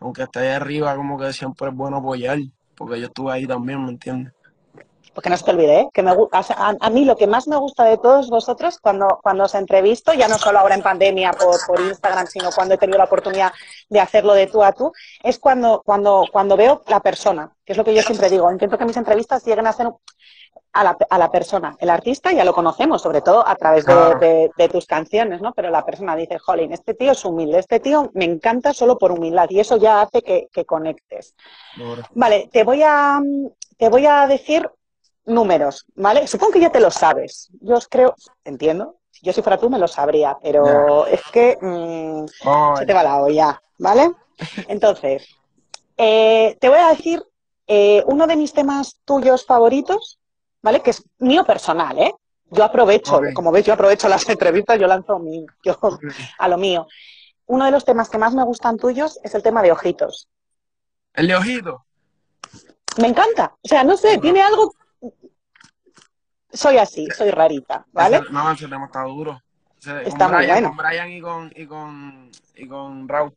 aunque 0.00 0.24
esté 0.24 0.40
ahí 0.40 0.48
arriba, 0.48 0.94
como 0.96 1.18
que 1.18 1.32
siempre 1.32 1.68
es 1.68 1.74
bueno 1.74 1.98
apoyar, 1.98 2.38
porque 2.74 3.00
yo 3.00 3.06
estuve 3.06 3.32
ahí 3.32 3.46
también, 3.46 3.82
¿me 3.84 3.90
entiendes? 3.90 4.32
Porque 5.16 5.30
no 5.30 5.36
se 5.38 5.44
te 5.44 5.50
olvide, 5.50 5.80
¿eh? 5.80 5.88
que 5.94 6.02
me, 6.02 6.10
a, 6.10 6.74
a, 6.78 6.90
mí 6.90 7.06
lo 7.06 7.16
que 7.16 7.26
más 7.26 7.48
me 7.48 7.56
gusta 7.56 7.84
de 7.84 7.96
todos 7.96 8.28
vosotros 8.28 8.78
cuando, 8.78 9.18
cuando 9.22 9.44
os 9.44 9.54
entrevisto, 9.54 10.12
ya 10.12 10.28
no 10.28 10.36
solo 10.36 10.58
ahora 10.58 10.74
en 10.74 10.82
pandemia 10.82 11.32
por, 11.32 11.56
por 11.66 11.80
Instagram, 11.80 12.26
sino 12.26 12.50
cuando 12.54 12.74
he 12.74 12.78
tenido 12.78 12.98
la 12.98 13.04
oportunidad 13.04 13.50
de 13.88 13.98
hacerlo 13.98 14.34
de 14.34 14.46
tú 14.46 14.62
a 14.62 14.72
tú, 14.72 14.92
es 15.22 15.38
cuando, 15.38 15.80
cuando, 15.86 16.26
cuando 16.30 16.54
veo 16.58 16.82
la 16.88 17.00
persona, 17.00 17.50
que 17.64 17.72
es 17.72 17.78
lo 17.78 17.84
que 17.84 17.94
yo 17.94 18.02
siempre 18.02 18.28
digo. 18.28 18.52
Intento 18.52 18.76
que 18.76 18.84
mis 18.84 18.98
entrevistas 18.98 19.42
lleguen 19.46 19.66
a 19.66 19.72
ser 19.72 19.88
a 20.74 20.84
la, 20.84 20.98
a 21.08 21.18
la, 21.18 21.30
persona. 21.30 21.74
El 21.78 21.88
artista 21.88 22.30
ya 22.32 22.44
lo 22.44 22.52
conocemos, 22.52 23.00
sobre 23.00 23.22
todo 23.22 23.48
a 23.48 23.56
través 23.56 23.86
de, 23.86 23.94
de, 24.20 24.50
de, 24.54 24.68
tus 24.68 24.84
canciones, 24.84 25.40
¿no? 25.40 25.54
Pero 25.54 25.70
la 25.70 25.86
persona 25.86 26.14
dice, 26.14 26.38
jolín, 26.38 26.74
este 26.74 26.92
tío 26.92 27.12
es 27.12 27.24
humilde, 27.24 27.60
este 27.60 27.80
tío 27.80 28.10
me 28.12 28.26
encanta 28.26 28.74
solo 28.74 28.98
por 28.98 29.12
humildad 29.12 29.46
y 29.48 29.60
eso 29.60 29.78
ya 29.78 30.02
hace 30.02 30.20
que, 30.20 30.48
que 30.52 30.66
conectes. 30.66 31.34
Bueno. 31.78 32.02
Vale, 32.12 32.50
te 32.52 32.64
voy, 32.64 32.82
a, 32.82 33.18
te 33.78 33.88
voy 33.88 34.04
a 34.04 34.26
decir 34.26 34.70
números, 35.26 35.84
¿vale? 35.94 36.26
Supongo 36.26 36.52
que 36.52 36.60
ya 36.60 36.70
te 36.70 36.80
lo 36.80 36.90
sabes. 36.90 37.50
Yo 37.60 37.76
os 37.76 37.88
creo, 37.88 38.14
entiendo, 38.44 38.96
si 39.10 39.26
yo 39.26 39.32
si 39.32 39.42
fuera 39.42 39.58
tú 39.58 39.68
me 39.68 39.78
lo 39.78 39.88
sabría, 39.88 40.38
pero 40.42 41.04
yeah. 41.04 41.14
es 41.14 41.22
que 41.32 41.58
mmm, 41.60 42.26
se 42.78 42.86
te 42.86 42.94
va 42.94 43.02
la 43.02 43.22
olla, 43.22 43.60
¿vale? 43.78 44.12
Entonces, 44.68 45.28
eh, 45.96 46.56
te 46.60 46.68
voy 46.68 46.78
a 46.78 46.90
decir 46.90 47.22
eh, 47.66 48.02
uno 48.06 48.26
de 48.26 48.36
mis 48.36 48.52
temas 48.52 49.00
tuyos 49.04 49.44
favoritos, 49.44 50.18
¿vale? 50.62 50.80
Que 50.82 50.90
es 50.90 51.02
mío 51.18 51.44
personal, 51.44 51.98
¿eh? 51.98 52.14
Yo 52.50 52.62
aprovecho, 52.62 53.16
okay. 53.16 53.34
como 53.34 53.50
ves, 53.50 53.64
yo 53.64 53.72
aprovecho 53.72 54.08
las 54.08 54.28
entrevistas, 54.28 54.78
yo 54.78 54.86
lanzo 54.86 55.18
mi, 55.18 55.44
yo, 55.64 55.78
a 56.38 56.48
lo 56.48 56.58
mío. 56.58 56.86
Uno 57.46 57.64
de 57.64 57.70
los 57.70 57.84
temas 57.84 58.08
que 58.08 58.18
más 58.18 58.34
me 58.34 58.44
gustan 58.44 58.76
tuyos 58.76 59.18
es 59.22 59.34
el 59.34 59.42
tema 59.42 59.62
de 59.62 59.72
ojitos. 59.72 60.28
¿El 61.14 61.28
de 61.28 61.36
ojitos? 61.36 61.80
Me 62.98 63.08
encanta. 63.08 63.54
O 63.62 63.68
sea, 63.68 63.84
no 63.84 63.96
sé, 63.96 64.18
tiene 64.18 64.42
algo. 64.42 64.74
Soy 66.52 66.78
así, 66.78 67.06
soy 67.16 67.30
rarita, 67.30 67.86
¿vale? 67.92 68.18
Ese, 68.18 68.32
no, 68.32 68.50
ese 68.52 68.68
tema 68.68 68.86
está 68.86 69.02
duro. 69.02 69.40
Ese, 69.78 70.08
está 70.08 70.26
con 70.26 70.36
muy 70.36 70.44
Brian, 70.44 70.62
bueno. 70.62 70.68
Con 70.68 70.76
Brian 70.86 71.10
y 71.10 71.20
con, 71.20 71.52
y 71.54 71.66
con, 71.66 72.30
y 72.54 72.68
con 72.68 73.08
Raúl. 73.08 73.34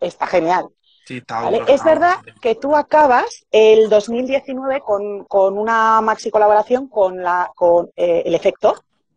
Está 0.00 0.26
genial. 0.26 0.68
Sí, 1.06 1.18
está 1.18 1.40
¿vale? 1.42 1.58
duro, 1.58 1.68
Es 1.68 1.74
está 1.76 1.84
verdad 1.90 2.14
duro. 2.24 2.34
que 2.40 2.54
tú 2.54 2.76
acabas 2.76 3.44
el 3.50 3.88
2019 3.90 4.80
con, 4.80 5.24
con 5.24 5.58
una 5.58 6.00
maxi 6.00 6.30
colaboración 6.30 6.88
con, 6.88 7.22
la, 7.22 7.50
con 7.54 7.90
eh, 7.96 8.22
El 8.24 8.34
Efecto, 8.34 8.74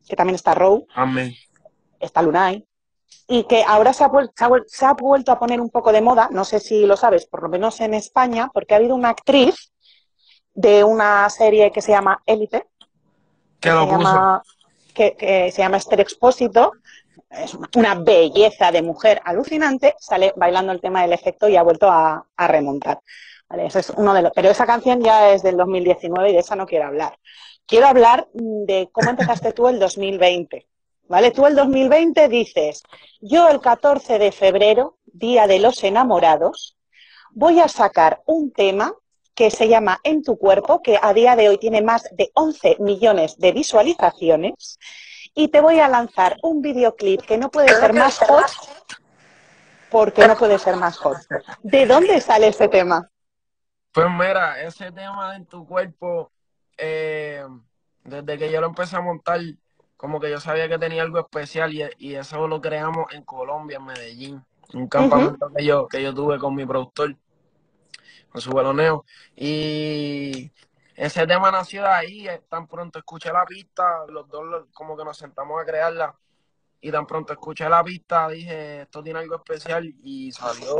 que 0.07 0.15
también 0.15 0.35
está 0.35 0.53
Row, 0.53 0.85
Amén. 0.95 1.33
está 1.99 2.21
Lunay, 2.21 2.65
y 3.27 3.43
que 3.45 3.63
ahora 3.63 3.93
se 3.93 4.03
ha, 4.03 4.09
se, 4.09 4.45
ha 4.45 4.49
se 4.67 4.85
ha 4.85 4.93
vuelto 4.93 5.31
a 5.31 5.39
poner 5.39 5.61
un 5.61 5.69
poco 5.69 5.91
de 5.93 6.01
moda, 6.01 6.27
no 6.31 6.43
sé 6.43 6.59
si 6.59 6.85
lo 6.85 6.97
sabes, 6.97 7.25
por 7.27 7.43
lo 7.43 7.49
menos 7.49 7.79
en 7.79 7.93
España, 7.93 8.49
porque 8.53 8.73
ha 8.73 8.77
habido 8.77 8.95
una 8.95 9.09
actriz 9.09 9.70
de 10.53 10.83
una 10.83 11.29
serie 11.29 11.71
que 11.71 11.81
se 11.81 11.91
llama 11.91 12.21
Élite, 12.25 12.67
¿Qué 13.59 13.69
que 13.69 13.75
lo 13.75 13.81
se 13.81 13.87
puso? 13.87 13.99
llama, 13.99 14.43
que, 14.93 15.15
que 15.15 15.51
se 15.51 15.61
llama 15.61 15.77
Esther 15.77 16.01
Expósito, 16.01 16.73
es 17.29 17.53
una, 17.53 17.69
una 17.75 17.95
belleza 17.95 18.71
de 18.71 18.81
mujer 18.81 19.21
alucinante, 19.23 19.95
sale 19.99 20.33
bailando 20.35 20.71
el 20.71 20.81
tema 20.81 21.01
del 21.01 21.13
efecto 21.13 21.47
y 21.47 21.55
ha 21.55 21.63
vuelto 21.63 21.89
a, 21.89 22.25
a 22.35 22.47
remontar. 22.47 22.99
Vale, 23.49 23.65
ese 23.65 23.79
es 23.79 23.89
uno 23.91 24.13
de 24.13 24.21
los, 24.21 24.31
pero 24.33 24.49
esa 24.49 24.65
canción 24.65 25.01
ya 25.01 25.31
es 25.31 25.43
del 25.43 25.57
2019 25.57 26.29
y 26.29 26.33
de 26.33 26.39
esa 26.39 26.55
no 26.55 26.65
quiero 26.65 26.85
hablar. 26.87 27.17
Quiero 27.65 27.87
hablar 27.87 28.27
de 28.33 28.89
cómo 28.91 29.09
empezaste 29.09 29.53
tú 29.53 29.67
el 29.67 29.79
2020. 29.79 30.67
¿Vale? 31.07 31.31
Tú 31.31 31.45
el 31.45 31.55
2020 31.55 32.29
dices, 32.29 32.83
yo 33.19 33.49
el 33.49 33.59
14 33.59 34.17
de 34.17 34.31
febrero, 34.31 34.97
Día 35.03 35.45
de 35.45 35.59
los 35.59 35.83
Enamorados, 35.83 36.77
voy 37.31 37.59
a 37.59 37.67
sacar 37.67 38.21
un 38.25 38.53
tema 38.53 38.93
que 39.41 39.49
se 39.49 39.67
llama 39.67 39.99
En 40.03 40.21
tu 40.21 40.37
cuerpo, 40.37 40.83
que 40.83 40.99
a 41.01 41.15
día 41.15 41.35
de 41.35 41.49
hoy 41.49 41.57
tiene 41.57 41.81
más 41.81 42.07
de 42.11 42.29
11 42.35 42.77
millones 42.79 43.39
de 43.39 43.51
visualizaciones, 43.51 44.77
y 45.33 45.47
te 45.47 45.61
voy 45.61 45.79
a 45.79 45.87
lanzar 45.87 46.37
un 46.43 46.61
videoclip 46.61 47.21
que 47.21 47.39
no 47.39 47.49
puede 47.49 47.69
ser 47.69 47.91
más 47.91 48.19
hot, 48.19 48.45
porque 49.89 50.27
no 50.27 50.37
puede 50.37 50.59
ser 50.59 50.75
más 50.75 50.95
hot. 50.97 51.17
¿De 51.63 51.87
dónde 51.87 52.21
sale 52.21 52.49
ese 52.49 52.67
tema? 52.67 53.09
Pues 53.91 54.05
mira, 54.11 54.61
ese 54.61 54.91
tema 54.91 55.35
en 55.35 55.47
tu 55.47 55.65
cuerpo, 55.65 56.31
eh, 56.77 57.43
desde 58.03 58.37
que 58.37 58.51
yo 58.51 58.61
lo 58.61 58.67
empecé 58.67 58.95
a 58.97 59.01
montar, 59.01 59.39
como 59.97 60.19
que 60.19 60.29
yo 60.29 60.39
sabía 60.39 60.69
que 60.69 60.77
tenía 60.77 61.01
algo 61.01 61.17
especial 61.17 61.73
y, 61.73 61.81
y 61.97 62.13
eso 62.13 62.47
lo 62.47 62.61
creamos 62.61 63.11
en 63.11 63.23
Colombia, 63.23 63.77
en 63.77 63.85
Medellín, 63.85 64.45
un 64.75 64.87
campamento 64.87 65.47
uh 65.47 65.49
-huh. 65.49 65.55
que, 65.57 65.65
yo, 65.65 65.87
que 65.87 66.03
yo 66.03 66.13
tuve 66.13 66.37
con 66.37 66.53
mi 66.53 66.63
productor, 66.63 67.15
con 68.31 68.41
su 68.41 68.51
baloneo. 68.51 69.05
Y 69.35 70.51
ese 70.95 71.27
tema 71.27 71.51
nació 71.51 71.81
de 71.81 71.89
ahí, 71.89 72.27
eh, 72.27 72.43
tan 72.49 72.67
pronto 72.67 72.99
escuché 72.99 73.31
la 73.31 73.45
pista, 73.45 74.05
los 74.07 74.27
dos 74.29 74.65
como 74.73 74.95
que 74.97 75.03
nos 75.03 75.17
sentamos 75.17 75.61
a 75.61 75.65
crearla. 75.65 76.15
Y 76.79 76.91
tan 76.91 77.05
pronto 77.05 77.33
escuché 77.33 77.69
la 77.69 77.83
pista, 77.83 78.27
dije, 78.29 78.81
esto 78.81 79.03
tiene 79.03 79.19
algo 79.19 79.35
especial 79.35 79.85
y 80.03 80.31
salió 80.31 80.79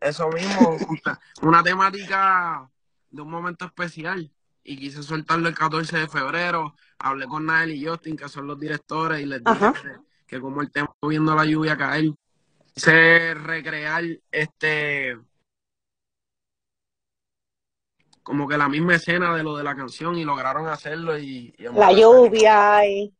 eso 0.00 0.28
mismo, 0.28 0.76
una 1.42 1.62
temática 1.62 2.68
de 3.10 3.22
un 3.22 3.30
momento 3.30 3.64
especial 3.64 4.30
y 4.62 4.76
quise 4.76 5.02
soltarlo 5.02 5.48
el 5.48 5.54
14 5.54 5.98
de 5.98 6.08
febrero. 6.08 6.74
Hablé 6.98 7.26
con 7.26 7.46
Nael 7.46 7.70
y 7.70 7.86
Justin, 7.86 8.16
que 8.16 8.28
son 8.28 8.46
los 8.46 8.58
directores, 8.58 9.20
y 9.20 9.26
les 9.26 9.42
dije 9.42 9.72
que, 9.72 9.90
que, 10.26 10.40
como 10.40 10.60
el 10.62 10.70
tema 10.70 10.94
viendo 11.02 11.34
la 11.34 11.44
lluvia 11.44 11.76
caer, 11.76 12.12
quise 12.74 13.34
recrear 13.34 14.04
este 14.30 15.18
como 18.24 18.48
que 18.48 18.56
la 18.56 18.68
misma 18.68 18.96
escena 18.96 19.36
de 19.36 19.44
lo 19.44 19.56
de 19.56 19.62
la 19.62 19.76
canción 19.76 20.18
y 20.18 20.24
lograron 20.24 20.66
hacerlo 20.66 21.16
y, 21.16 21.54
y 21.56 21.64
la 21.74 21.92
lluvia 21.92 22.84
y 22.86 23.12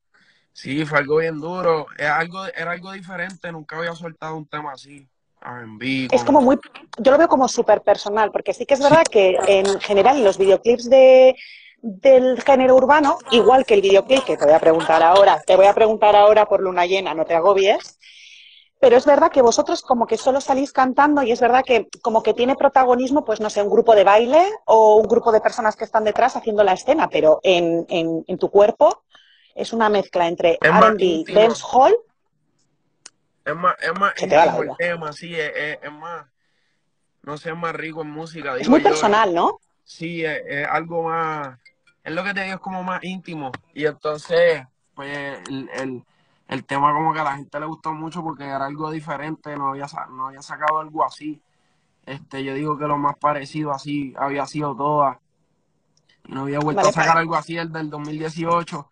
sí 0.52 0.84
fue 0.84 0.99
algo 0.99 1.18
bien 1.18 1.38
duro. 1.38 1.87
Era 1.96 2.18
algo 2.18 2.44
era 2.46 2.73
algo 2.73 2.90
diferente 2.90 3.52
nunca 3.52 3.76
había 3.76 3.94
soltado 3.94 4.34
un 4.37 4.46
tema 4.46 4.73
así 4.73 5.06
R&B 5.42 6.08
es 6.11 6.25
como 6.25 6.40
muy 6.40 6.58
yo 6.99 7.12
lo 7.12 7.18
veo 7.18 7.28
como 7.28 7.46
súper 7.49 7.82
personal 7.82 8.32
porque 8.32 8.54
sí 8.54 8.64
que 8.64 8.75
es 8.75 8.82
verdad 8.82 9.02
sí. 9.06 9.12
que 9.12 9.38
en 9.46 9.78
general 9.80 10.16
en 10.16 10.25
los 10.25 10.38
videoclips 10.38 10.88
de 10.88 11.37
del 11.82 12.40
género 12.42 12.76
urbano 12.76 13.18
igual 13.30 13.66
que 13.66 13.75
el 13.75 13.82
videoclip 13.82 14.25
que 14.25 14.38
te 14.38 14.44
voy 14.46 14.54
a 14.54 14.58
preguntar 14.58 15.02
ahora 15.02 15.38
te 15.46 15.54
voy 15.54 15.66
a 15.66 15.75
preguntar 15.75 16.16
ahora 16.16 16.46
por 16.46 16.62
luna 16.62 16.87
llena 16.87 17.12
no 17.12 17.26
te 17.26 17.34
agobies 17.34 17.99
pero 18.85 18.99
es 18.99 19.07
verdad 19.07 19.33
que 19.33 19.41
vosotros 19.41 19.81
como 19.81 20.07
que 20.07 20.19
solo 20.19 20.43
salís 20.43 20.71
cantando 20.71 21.23
y 21.23 21.33
es 21.33 21.41
verdad 21.41 21.64
que 21.64 21.88
como 22.03 22.23
que 22.23 22.35
tiene 22.35 22.55
protagonismo, 22.55 23.25
pues 23.25 23.41
no 23.41 23.49
sé, 23.49 23.62
un 23.62 23.71
grupo 23.71 23.95
de 23.95 24.05
baile 24.05 24.45
o 24.67 24.97
un 24.97 25.09
grupo 25.09 25.33
de 25.33 25.41
personas 25.41 25.75
que 25.75 25.85
están 25.85 26.05
detrás 26.05 26.37
haciendo 26.37 26.62
la 26.62 26.75
escena, 26.75 27.09
pero 27.09 27.41
en, 27.43 27.87
en, 27.88 28.26
en 28.26 28.37
tu 28.37 28.50
cuerpo 28.50 29.05
es 29.55 29.73
una 29.73 29.88
mezcla 29.88 30.29
entre 30.29 30.59
R&B, 30.61 31.25
dancehall. 31.33 31.97
Es 33.47 33.57
más, 33.57 33.75
es 33.81 33.99
más 33.99 34.12
se 34.17 34.26
te 34.26 34.37
va 34.37 34.45
la 34.45 34.57
el 34.59 34.76
tema, 34.76 35.14
sí, 35.14 35.35
es, 35.35 35.50
es, 35.57 35.79
es, 35.83 35.93
más, 35.93 36.26
no 37.23 37.38
sé, 37.38 37.53
es 37.53 37.57
más 37.57 37.75
rico 37.75 38.03
en 38.03 38.11
música. 38.11 38.55
es 38.59 38.69
muy 38.69 38.81
yo, 38.81 38.91
personal, 38.91 39.33
¿no? 39.33 39.61
Sí, 39.83 40.26
es, 40.26 40.43
es, 40.47 40.69
algo 40.69 41.05
más, 41.05 41.59
es 42.03 42.12
lo 42.12 42.23
que 42.23 42.35
te 42.35 42.43
digo, 42.43 42.57
es 42.57 42.61
como 42.61 42.83
más 42.83 43.03
íntimo. 43.03 43.50
Y 43.73 43.87
entonces, 43.87 44.62
pues, 44.95 45.38
el, 45.49 45.71
el 45.73 46.05
el 46.54 46.64
tema 46.64 46.92
como 46.92 47.12
que 47.12 47.20
a 47.20 47.25
la 47.25 47.37
gente 47.37 47.61
le 47.61 47.66
gustó 47.66 47.92
mucho 47.92 48.23
porque 48.23 48.44
era 48.44 48.64
algo 48.64 48.90
diferente, 48.90 49.56
no 49.56 49.70
había, 49.70 49.87
no 50.11 50.28
había 50.28 50.42
sacado 50.42 50.80
algo 50.80 51.04
así. 51.04 51.42
Este, 52.06 52.44
yo 52.44 52.54
digo 52.54 52.78
que 52.78 52.87
lo 52.87 52.96
más 52.96 53.16
parecido 53.18 53.73
así 53.73 54.14
había 54.16 54.46
sido 54.46 54.75
todas. 54.75 55.18
No 56.26 56.42
había 56.42 56.58
vuelto 56.58 56.82
vale, 56.82 56.88
a 56.88 56.92
sacar 56.92 57.08
vale. 57.08 57.20
algo 57.20 57.37
así 57.37 57.56
el 57.56 57.73
del 57.73 57.90
2018. 57.90 58.90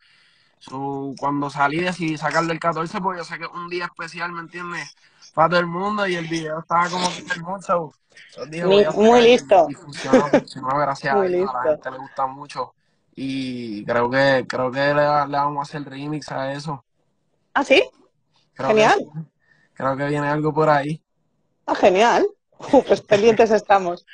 So, 0.59 1.15
cuando 1.19 1.51
salí 1.51 1.81
decidí 1.81 2.17
sacarlo 2.17 2.53
el 2.53 2.61
14 2.61 3.01
porque 3.01 3.19
yo 3.19 3.25
sé 3.25 3.39
que 3.39 3.45
es 3.45 3.51
un 3.53 3.69
día 3.69 3.87
especial, 3.87 4.33
¿me 4.33 4.41
entiendes? 4.41 4.95
Para 5.35 5.51
todo 5.51 5.61
el 5.61 5.67
mundo 5.67 6.07
y 6.07 6.15
el 6.15 6.29
video 6.29 6.61
estaba 6.61 6.89
como 6.89 7.09
hermoso. 7.35 7.93
So, 8.31 8.47
dije, 8.47 8.67
muy, 8.67 8.87
muy 8.95 9.23
listo. 9.23 9.67
Y 9.69 9.75
funcionó, 9.75 10.27
funcionó 10.27 10.69
gracias 10.79 11.17
muy 11.17 11.27
a 11.27 11.29
Dios. 11.31 11.51
A 11.51 11.65
la 11.65 11.71
gente 11.73 11.91
le 11.91 11.99
gusta 11.99 12.27
mucho. 12.27 12.75
Y 13.15 13.85
creo 13.85 14.09
que 14.09 14.47
creo 14.49 14.71
que 14.71 14.81
le, 14.81 14.95
le 14.95 15.37
vamos 15.37 15.59
a 15.59 15.63
hacer 15.63 15.89
remix 15.89 16.31
a 16.31 16.53
eso. 16.53 16.85
¿Ah, 17.55 17.65
sí? 17.65 17.83
Creo 18.55 18.69
genial. 18.69 18.99
Que, 18.99 19.21
creo 19.75 19.97
que 19.97 20.07
viene 20.07 20.29
algo 20.29 20.53
por 20.53 20.69
ahí. 20.69 21.03
Ah, 21.67 21.75
genial. 21.75 22.27
Uf, 22.59 22.87
pues 22.87 23.01
pendientes 23.01 23.51
estamos. 23.51 24.07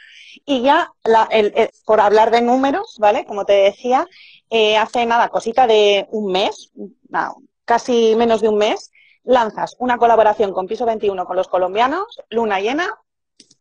Y 0.45 0.63
ya, 0.63 0.91
la, 1.05 1.29
el, 1.31 1.53
el, 1.57 1.71
por 1.85 2.01
hablar 2.01 2.31
de 2.31 2.41
números, 2.41 2.97
¿vale? 2.99 3.25
Como 3.25 3.45
te 3.45 3.53
decía, 3.53 4.07
eh, 4.51 4.77
hace 4.77 5.05
nada, 5.07 5.29
cosita 5.29 5.67
de 5.67 6.07
un 6.11 6.33
mes, 6.33 6.71
no, 7.09 7.37
casi 7.65 8.15
menos 8.17 8.41
de 8.41 8.49
un 8.49 8.59
mes, 8.59 8.91
lanzas 9.25 9.77
una 9.79 9.99
colaboración 9.99 10.53
con 10.53 10.67
Piso 10.67 10.87
21 10.87 11.27
con 11.27 11.37
los 11.37 11.49
colombianos, 11.49 12.07
Luna 12.31 12.61
Llena. 12.61 12.89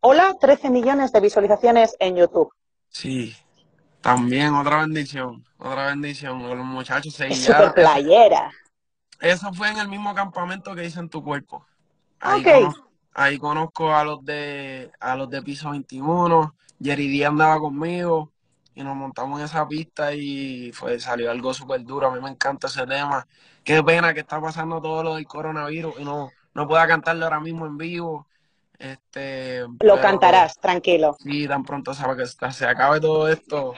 Hola, 0.00 0.34
13 0.40 0.70
millones 0.70 1.12
de 1.12 1.20
visualizaciones 1.20 1.96
en 1.98 2.16
YouTube. 2.16 2.52
Sí, 2.88 3.34
también 4.00 4.54
otra 4.54 4.80
bendición, 4.80 5.44
otra 5.58 5.86
bendición. 5.86 6.42
Los 6.56 6.64
muchachos 6.64 7.14
se 7.14 7.30
super 7.34 7.74
playera. 7.74 8.50
Eso 9.20 9.52
fue 9.52 9.70
en 9.70 9.78
el 9.78 9.88
mismo 9.88 10.14
campamento 10.14 10.74
que 10.74 10.84
hice 10.84 11.00
en 11.00 11.08
tu 11.08 11.22
cuerpo. 11.22 11.66
Ahí, 12.20 12.40
okay. 12.40 12.62
conozco, 12.62 12.90
ahí 13.14 13.38
conozco 13.38 13.94
a 13.94 14.04
los 14.04 14.24
de 14.24 14.90
a 15.00 15.16
los 15.16 15.28
de 15.30 15.42
piso 15.42 15.70
21. 15.70 16.54
Jerry 16.80 17.18
D 17.18 17.26
andaba 17.26 17.58
conmigo. 17.58 18.32
y 18.74 18.84
nos 18.84 18.94
montamos 18.94 19.40
en 19.40 19.46
esa 19.46 19.66
pista 19.66 20.14
y 20.14 20.70
fue, 20.72 21.00
salió 21.00 21.30
algo 21.30 21.52
súper 21.52 21.82
duro. 21.82 22.06
A 22.06 22.14
mí 22.14 22.20
me 22.20 22.30
encanta 22.30 22.68
ese 22.68 22.86
tema. 22.86 23.26
Qué 23.64 23.82
pena 23.82 24.14
que 24.14 24.20
está 24.20 24.40
pasando 24.40 24.80
todo 24.80 25.02
lo 25.02 25.14
del 25.16 25.26
coronavirus 25.26 25.94
y 25.98 26.04
no, 26.04 26.30
no 26.54 26.68
pueda 26.68 26.86
cantarlo 26.86 27.24
ahora 27.24 27.40
mismo 27.40 27.66
en 27.66 27.76
vivo. 27.76 28.28
Este, 28.78 29.62
Lo 29.62 29.76
pero 29.78 30.00
cantarás, 30.00 30.58
tranquilo. 30.60 31.16
Sí, 31.18 31.48
tan 31.48 31.64
pronto 31.64 31.92
sabe 31.92 32.16
que 32.16 32.52
se 32.52 32.66
acabe 32.66 33.00
todo 33.00 33.28
esto. 33.28 33.74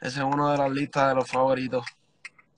Ese 0.00 0.18
es 0.18 0.24
uno 0.24 0.50
de 0.50 0.58
las 0.58 0.70
listas 0.70 1.08
de 1.08 1.14
los 1.14 1.30
favoritos. 1.30 1.86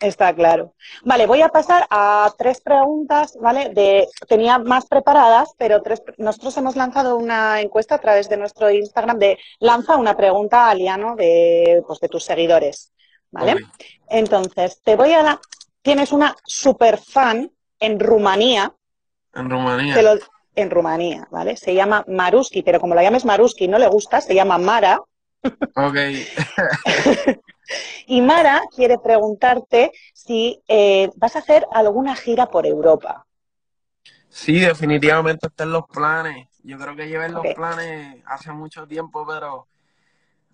Está 0.00 0.32
claro. 0.32 0.74
Vale, 1.04 1.26
voy 1.26 1.42
a 1.42 1.48
pasar 1.48 1.86
a 1.90 2.32
tres 2.38 2.60
preguntas, 2.60 3.36
¿vale? 3.40 3.70
De, 3.70 4.06
tenía 4.28 4.58
más 4.58 4.86
preparadas, 4.86 5.50
pero 5.58 5.82
tres, 5.82 6.02
nosotros 6.18 6.56
hemos 6.56 6.76
lanzado 6.76 7.16
una 7.16 7.60
encuesta 7.60 7.96
a 7.96 8.00
través 8.00 8.28
de 8.28 8.36
nuestro 8.36 8.70
Instagram 8.70 9.18
de 9.18 9.38
lanza 9.58 9.96
una 9.96 10.16
pregunta 10.16 10.68
a 10.70 10.74
Liano 10.74 11.16
de, 11.16 11.82
pues, 11.86 11.98
de 11.98 12.08
tus 12.08 12.22
seguidores, 12.24 12.92
¿vale? 13.32 13.56
Entonces, 14.08 14.80
te 14.84 14.94
voy 14.94 15.12
a 15.14 15.22
dar, 15.24 15.38
tienes 15.82 16.12
una 16.12 16.36
super 16.46 16.98
fan 16.98 17.50
en 17.80 17.98
Rumanía, 17.98 18.72
En 19.34 19.50
Rumanía. 19.50 20.00
lo- 20.02 20.18
en 20.54 20.70
Rumanía, 20.70 21.26
¿vale? 21.30 21.56
Se 21.56 21.74
llama 21.74 22.04
Maruski, 22.08 22.62
pero 22.62 22.80
como 22.80 22.94
la 22.94 23.02
llames 23.02 23.24
Maruski 23.24 23.64
y 23.64 23.68
no 23.68 23.78
le 23.78 23.88
gusta, 23.88 24.20
se 24.20 24.34
llama 24.34 24.58
Mara. 24.58 25.00
Ok. 25.76 25.96
Y 28.08 28.22
Mara 28.22 28.62
quiere 28.74 28.98
preguntarte 28.98 29.92
si 30.14 30.62
eh, 30.66 31.10
vas 31.16 31.36
a 31.36 31.40
hacer 31.40 31.66
alguna 31.72 32.16
gira 32.16 32.46
por 32.46 32.66
Europa. 32.66 33.26
Sí, 34.30 34.60
definitivamente 34.60 35.46
están 35.46 35.72
los 35.72 35.84
planes. 35.86 36.48
Yo 36.62 36.78
creo 36.78 36.94
que 36.96 37.08
lleven 37.08 37.32
los 37.34 37.46
Ok. 37.46 37.54
planes 37.56 38.22
hace 38.26 38.52
mucho 38.52 38.86
tiempo, 38.86 39.26
pero 39.26 39.66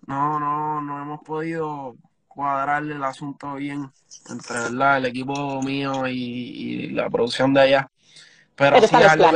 no, 0.07 0.39
no, 0.39 0.81
no 0.81 1.01
hemos 1.01 1.21
podido 1.21 1.95
cuadrarle 2.27 2.95
el 2.95 3.03
asunto 3.03 3.55
bien 3.55 3.91
entre 4.29 4.61
¿verdad? 4.61 4.97
el 4.97 5.05
equipo 5.05 5.61
mío 5.61 6.07
y, 6.07 6.13
y 6.13 6.89
la 6.89 7.09
producción 7.09 7.53
de 7.53 7.61
allá. 7.61 7.91
Pero 8.55 8.75
Pero 8.77 8.87
sí, 8.87 8.95
los 8.97 9.05
algo 9.07 9.31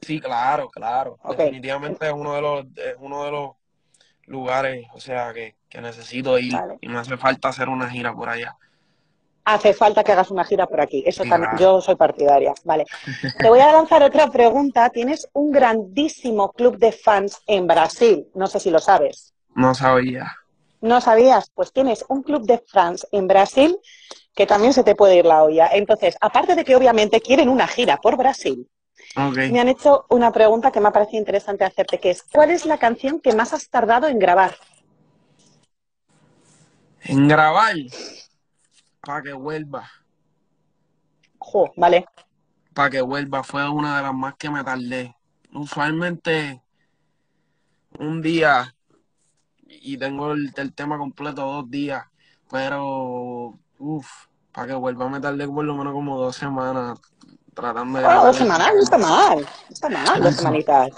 Sí, 0.00 0.20
claro, 0.20 0.68
claro. 0.68 1.18
Definitivamente 1.30 2.06
es 2.06 2.12
uno 2.12 2.34
de 2.34 2.42
los, 2.42 2.66
es 2.76 2.96
uno 2.98 3.24
de 3.24 3.30
los 3.30 3.50
lugares, 4.26 4.86
o 4.94 5.00
sea, 5.00 5.32
que, 5.34 5.56
que 5.74 5.80
necesito 5.80 6.38
ir 6.38 6.52
Vale. 6.52 6.78
y 6.80 6.88
me 6.88 7.00
hace 7.00 7.16
falta 7.16 7.48
hacer 7.48 7.68
una 7.68 7.90
gira 7.90 8.14
por 8.14 8.28
allá. 8.28 8.56
Hace 9.44 9.74
falta 9.74 10.04
que 10.04 10.12
hagas 10.12 10.30
una 10.30 10.44
gira 10.44 10.66
por 10.66 10.80
aquí. 10.80 11.02
Eso 11.04 11.24
Sí, 11.24 11.28
también, 11.28 11.52
yo 11.58 11.80
soy 11.80 11.96
partidaria. 11.96 12.54
Vale. 12.64 12.86
Te 13.38 13.48
voy 13.48 13.58
a 13.58 13.72
lanzar 13.72 14.02
otra 14.04 14.30
pregunta. 14.30 14.88
Tienes 14.90 15.28
un 15.32 15.50
grandísimo 15.50 16.52
club 16.52 16.78
de 16.78 16.92
fans 16.92 17.38
en 17.46 17.66
Brasil. 17.66 18.26
No 18.34 18.46
sé 18.46 18.60
si 18.60 18.70
lo 18.70 18.78
sabes. 18.78 19.34
No 19.54 19.74
sabía. 19.74 20.32
¿No 20.80 21.00
sabías? 21.00 21.50
Pues 21.54 21.72
tienes 21.72 22.04
un 22.08 22.22
club 22.22 22.46
de 22.46 22.62
fans 22.68 23.06
en 23.10 23.26
Brasil 23.26 23.76
que 24.34 24.46
también 24.46 24.72
se 24.72 24.84
te 24.84 24.94
puede 24.94 25.16
ir 25.16 25.26
la 25.26 25.42
olla. 25.42 25.68
Entonces, 25.72 26.16
aparte 26.20 26.54
de 26.54 26.64
que 26.64 26.76
obviamente 26.76 27.20
quieren 27.20 27.48
una 27.48 27.66
gira 27.66 27.96
por 27.98 28.16
Brasil, 28.16 28.68
me 29.16 29.60
han 29.60 29.68
hecho 29.68 30.06
una 30.08 30.32
pregunta 30.32 30.70
que 30.70 30.80
me 30.80 30.88
ha 30.88 30.92
parecido 30.92 31.18
interesante 31.18 31.64
hacerte, 31.64 31.98
que 31.98 32.10
es 32.10 32.22
¿cuál 32.22 32.50
es 32.50 32.64
la 32.64 32.78
canción 32.78 33.20
que 33.20 33.34
más 33.34 33.52
has 33.52 33.68
tardado 33.68 34.08
en 34.08 34.18
grabar? 34.18 34.54
En 37.04 37.28
grabar, 37.28 37.74
para 39.00 39.22
que 39.22 39.32
vuelva. 39.32 39.88
Jo, 41.38 41.70
vale. 41.76 42.06
para 42.72 42.90
que 42.90 43.00
vuelva 43.02 43.44
fue 43.44 43.68
una 43.68 43.98
de 43.98 44.02
las 44.02 44.14
más 44.14 44.34
que 44.36 44.50
me 44.50 44.64
tardé. 44.64 45.14
Usualmente 45.52 46.62
un 47.98 48.20
día 48.22 48.74
y 49.66 49.96
tengo 49.98 50.32
el, 50.32 50.52
el 50.56 50.72
tema 50.74 50.96
completo 50.98 51.42
dos 51.42 51.70
días, 51.70 52.04
pero 52.50 53.58
uff, 53.78 54.10
para 54.52 54.68
que 54.68 54.74
vuelva 54.74 55.08
me 55.08 55.20
tardé 55.20 55.46
por 55.46 55.64
lo 55.64 55.74
menos 55.76 55.92
como 55.92 56.18
dos 56.18 56.34
semanas 56.34 56.98
tratando 57.54 57.98
de 57.98 58.04
Bueno, 58.04 58.20
grabar 58.20 58.26
dos 58.26 58.36
semanas 58.36 58.70
no 58.74 58.82
está 58.82 58.98
mal. 58.98 59.46
Está 59.70 59.88
mal, 59.90 60.22
dos 60.22 60.34
semanitas. 60.36 60.90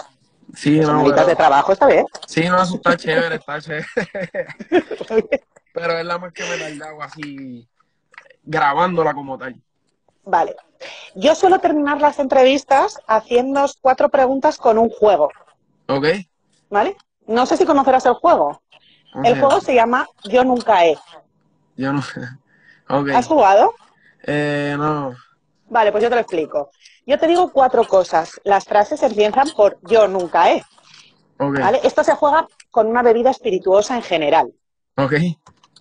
Sí, 0.55 0.77
Dos 0.77 0.87
no, 0.87 0.99
semanitas 0.99 1.27
de 1.27 1.35
trabajo 1.35 1.73
está 1.73 1.87
bien. 1.87 2.05
sí, 2.25 2.47
no, 2.47 2.63
eso 2.63 2.75
está 2.75 2.95
chévere, 2.95 3.35
está 3.35 3.59
chévere. 3.61 3.85
Pero 5.77 5.99
es 5.99 6.05
la 6.05 6.17
más 6.17 6.33
que 6.33 6.43
me 6.43 6.55
he 6.55 6.57
tardado 6.57 7.03
así 7.03 7.69
grabándola 8.43 9.13
como 9.13 9.37
tal. 9.37 9.61
Vale. 10.23 10.55
Yo 11.13 11.35
suelo 11.35 11.59
terminar 11.59 12.01
las 12.01 12.17
entrevistas 12.17 12.99
haciendo 13.07 13.63
cuatro 13.79 14.09
preguntas 14.09 14.57
con 14.57 14.79
un 14.79 14.89
juego, 14.89 15.29
¿Ok? 15.87 16.05
¿vale? 16.71 16.97
No 17.27 17.45
sé 17.45 17.57
si 17.57 17.65
conocerás 17.65 18.07
el 18.07 18.13
juego. 18.15 18.59
O 19.13 19.23
El 19.23 19.33
sea, 19.33 19.39
juego 19.39 19.61
se 19.61 19.75
llama 19.75 20.07
Yo 20.23 20.43
Nunca 20.43 20.83
He. 20.83 20.97
Yo 21.75 21.93
no. 21.93 22.01
Ok. 22.89 23.09
¿Has 23.13 23.27
jugado? 23.27 23.73
Eh, 24.23 24.75
no. 24.79 25.15
Vale, 25.69 25.91
pues 25.91 26.03
yo 26.03 26.09
te 26.09 26.15
lo 26.15 26.21
explico. 26.21 26.71
Yo 27.05 27.19
te 27.19 27.27
digo 27.27 27.51
cuatro 27.51 27.85
cosas. 27.87 28.31
Las 28.43 28.65
frases 28.65 29.03
empiezan 29.03 29.49
por 29.55 29.77
Yo 29.83 30.07
Nunca 30.07 30.51
He, 30.51 30.63
Ok. 31.37 31.59
¿vale? 31.59 31.81
Esto 31.83 32.03
se 32.03 32.15
juega 32.15 32.47
con 32.71 32.87
una 32.87 33.03
bebida 33.03 33.29
espirituosa 33.29 33.95
en 33.95 34.01
general. 34.03 34.51
Ok. 34.97 35.13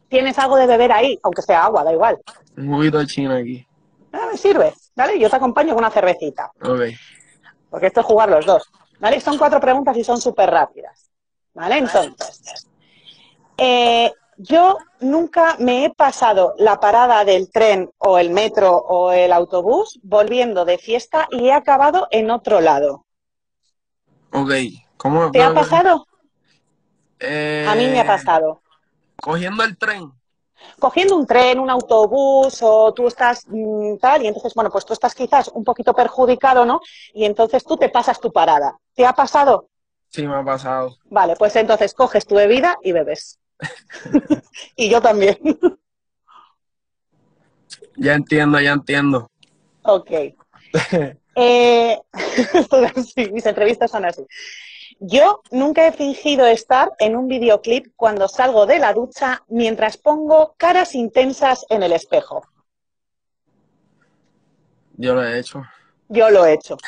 Tienes 0.09 0.39
algo 0.39 0.57
de 0.57 0.67
beber 0.67 0.93
ahí, 0.93 1.19
aunque 1.23 1.43
sea 1.43 1.65
agua, 1.65 1.83
da 1.85 1.93
igual. 1.93 2.21
Un 2.57 2.69
juguito 2.73 2.99
de 2.99 3.07
China 3.07 3.37
aquí. 3.37 3.67
Ah, 4.13 4.29
me 4.31 4.39
sirve, 4.39 4.73
¿vale? 4.95 5.19
Yo 5.19 5.29
te 5.29 5.37
acompaño 5.37 5.71
con 5.71 5.79
una 5.79 5.91
cervecita. 5.91 6.51
Ok. 6.63 6.81
porque 7.71 7.89
esto 7.89 8.01
es 8.01 8.07
jugar 8.07 8.29
los 8.31 8.47
dos. 8.47 8.71
¿Vale? 9.01 9.21
Son 9.21 9.37
cuatro 9.37 9.61
preguntas 9.61 9.95
y 9.97 10.05
son 10.05 10.19
súper 10.21 10.49
rápidas. 10.51 11.11
¿Vale? 11.53 11.79
Entonces, 11.79 12.67
eh, 13.59 14.11
yo 14.39 14.79
nunca 15.01 15.57
me 15.59 15.85
he 15.85 15.91
pasado 15.91 16.55
la 16.59 16.79
parada 16.81 17.25
del 17.25 17.51
tren 17.51 17.91
o 17.99 18.19
el 18.19 18.31
metro 18.31 18.75
o 18.77 19.13
el 19.13 19.33
autobús 19.33 19.99
volviendo 20.03 20.65
de 20.65 20.79
fiesta 20.79 21.27
y 21.31 21.49
he 21.49 21.53
acabado 21.53 22.09
en 22.11 22.31
otro 22.31 22.61
lado. 22.63 23.05
Ok. 24.33 24.53
¿Cómo? 24.97 25.31
¿Te 25.31 25.43
ha 25.43 25.53
pasado? 25.53 26.07
Eh, 27.21 27.67
A 27.69 27.75
mí 27.75 27.87
me 27.89 28.01
ha 28.01 28.07
pasado. 28.07 28.63
Cogiendo 29.21 29.65
el 29.65 29.77
tren. 29.77 30.13
Cogiendo 30.79 31.17
un 31.17 31.27
tren, 31.27 31.59
un 31.59 31.71
autobús 31.71 32.59
o 32.63 32.93
tú 32.95 33.09
estás 33.09 33.45
mm, 33.47 33.97
tal 33.99 34.23
y 34.23 34.27
entonces, 34.27 34.55
bueno, 34.55 34.71
pues 34.71 34.85
tú 34.85 34.93
estás 34.93 35.15
quizás 35.15 35.49
un 35.49 35.65
poquito 35.65 35.95
perjudicado, 35.95 36.65
¿no? 36.65 36.81
Y 37.13 37.25
entonces 37.25 37.65
tú 37.65 37.77
te 37.77 37.89
pasas 37.89 38.21
tu 38.21 38.33
parada. 38.33 38.77
¿Te 38.95 39.05
ha 39.05 39.13
pasado? 39.13 39.69
Sí, 40.11 40.27
me 40.27 40.35
ha 40.37 40.45
pasado. 40.45 40.97
Vale, 41.05 41.37
pues 41.37 41.55
entonces 41.57 41.93
coges 41.95 42.27
tu 42.27 42.35
bebida 42.37 42.79
y 42.83 42.93
bebes. 42.93 43.39
y 44.77 44.89
yo 44.89 45.01
también. 45.01 45.39
Ya 47.97 48.15
entiendo, 48.15 48.61
ya 48.61 48.73
entiendo. 48.73 49.31
ok. 49.83 50.11
Eh, 51.39 52.01
así, 52.97 53.31
mis 53.31 53.45
entrevistas 53.45 53.91
son 53.91 54.07
así. 54.07 54.27
Yo 54.99 55.43
nunca 55.51 55.87
he 55.87 55.93
fingido 55.93 56.47
estar 56.47 56.91
en 56.99 57.17
un 57.17 57.29
videoclip 57.29 57.93
cuando 57.97 58.29
salgo 58.29 58.65
de 58.67 58.79
la 58.79 58.95
ducha 58.95 59.43
mientras 59.49 59.99
pongo 59.99 60.55
caras 60.57 60.95
intensas 60.95 61.67
en 61.69 61.83
el 61.83 61.93
espejo. 61.93 62.43
Yo 64.95 65.15
lo 65.15 65.23
he 65.23 65.39
hecho. 65.39 65.63
Yo 66.09 66.31
lo 66.31 66.47
he 66.47 66.55
hecho. 66.55 66.79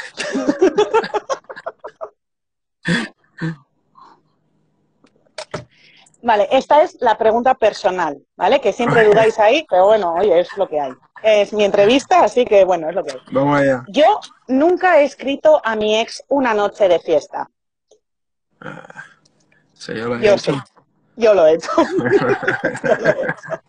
Vale, 6.21 6.49
esta 6.51 6.83
es 6.83 6.97
la 7.01 7.17
pregunta 7.17 7.55
personal, 7.55 8.19
¿vale? 8.37 8.61
Que 8.61 8.73
siempre 8.73 9.05
dudáis 9.05 9.39
ahí, 9.39 9.65
pero 9.69 9.87
bueno, 9.87 10.15
oye, 10.15 10.41
es 10.41 10.49
lo 10.57 10.69
que 10.69 10.81
hay. 10.81 10.93
Es 11.23 11.53
mi 11.53 11.65
entrevista, 11.65 12.25
así 12.25 12.45
que 12.45 12.65
bueno, 12.65 12.89
es 12.89 12.95
lo 12.95 13.05
que 13.05 13.13
hay. 13.13 13.21
Vamos 13.31 13.61
allá. 13.61 13.85
Yo 13.89 14.21
nunca 14.49 15.01
he 15.01 15.05
escrito 15.05 15.61
a 15.65 15.77
mi 15.77 15.99
ex 15.99 16.25
una 16.29 16.55
noche 16.55 16.89
de 16.89 16.99
fiesta. 16.99 17.49
Sí, 19.75 19.95
yo 19.95 20.09
lo 20.09 20.17
he 20.17 20.23
Yo 20.23 20.35
hecho. 20.35 20.53
sí. 20.53 20.59
Yo 21.17 21.35
lo 21.35 21.47
he 21.47 21.55
hecho. 21.55 21.71
Yo 21.77 22.05
lo 22.19 23.09
he 23.09 23.13
hecho. 23.23 23.63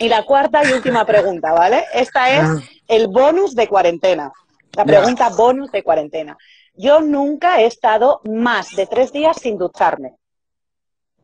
Y 0.00 0.08
la 0.08 0.24
cuarta 0.24 0.64
y 0.64 0.72
última 0.72 1.04
pregunta, 1.04 1.52
¿vale? 1.52 1.84
Esta 1.92 2.30
es 2.30 2.48
el 2.86 3.08
bonus 3.08 3.54
de 3.56 3.66
cuarentena. 3.68 4.32
La 4.74 4.84
pregunta 4.84 5.28
bonus 5.30 5.72
de 5.72 5.82
cuarentena. 5.82 6.36
Yo 6.74 7.00
nunca 7.00 7.60
he 7.60 7.66
estado 7.66 8.20
más 8.24 8.76
de 8.76 8.86
tres 8.86 9.10
días 9.12 9.36
sin 9.40 9.58
ducharme. 9.58 10.14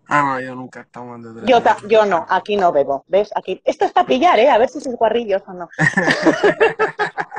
Ah, 0.08 0.22
no, 0.22 0.40
yo 0.40 0.54
nunca 0.56 0.80
he 0.80 0.82
estado 0.82 1.06
más 1.06 1.22
de 1.22 1.32
tres 1.34 1.44
Yo, 1.48 1.60
días. 1.60 1.76
yo 1.88 2.04
no, 2.04 2.26
aquí 2.28 2.56
no 2.56 2.72
bebo. 2.72 3.04
¿Ves? 3.06 3.30
Aquí. 3.36 3.62
Esto 3.64 3.84
es 3.84 3.92
para 3.92 4.06
pillar, 4.08 4.38
¿eh? 4.40 4.50
A 4.50 4.58
ver 4.58 4.68
si 4.68 4.80
sois 4.80 4.96
guarrillos 4.96 5.42
o 5.46 5.52
no. 5.52 5.68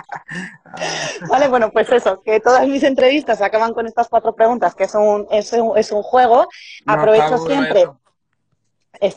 Vale, 1.29 1.47
bueno, 1.47 1.71
pues 1.71 1.89
eso, 1.91 2.21
que 2.21 2.39
todas 2.39 2.67
mis 2.67 2.83
entrevistas 2.83 3.41
acaban 3.41 3.73
con 3.73 3.87
estas 3.87 4.07
cuatro 4.09 4.35
preguntas, 4.35 4.75
que 4.75 4.85
es 4.85 4.95
un, 4.95 5.27
es 5.31 5.51
un, 5.53 5.77
es 5.77 5.91
un 5.91 6.03
juego. 6.03 6.47
Aprovecho 6.85 7.37
siempre. 7.37 7.87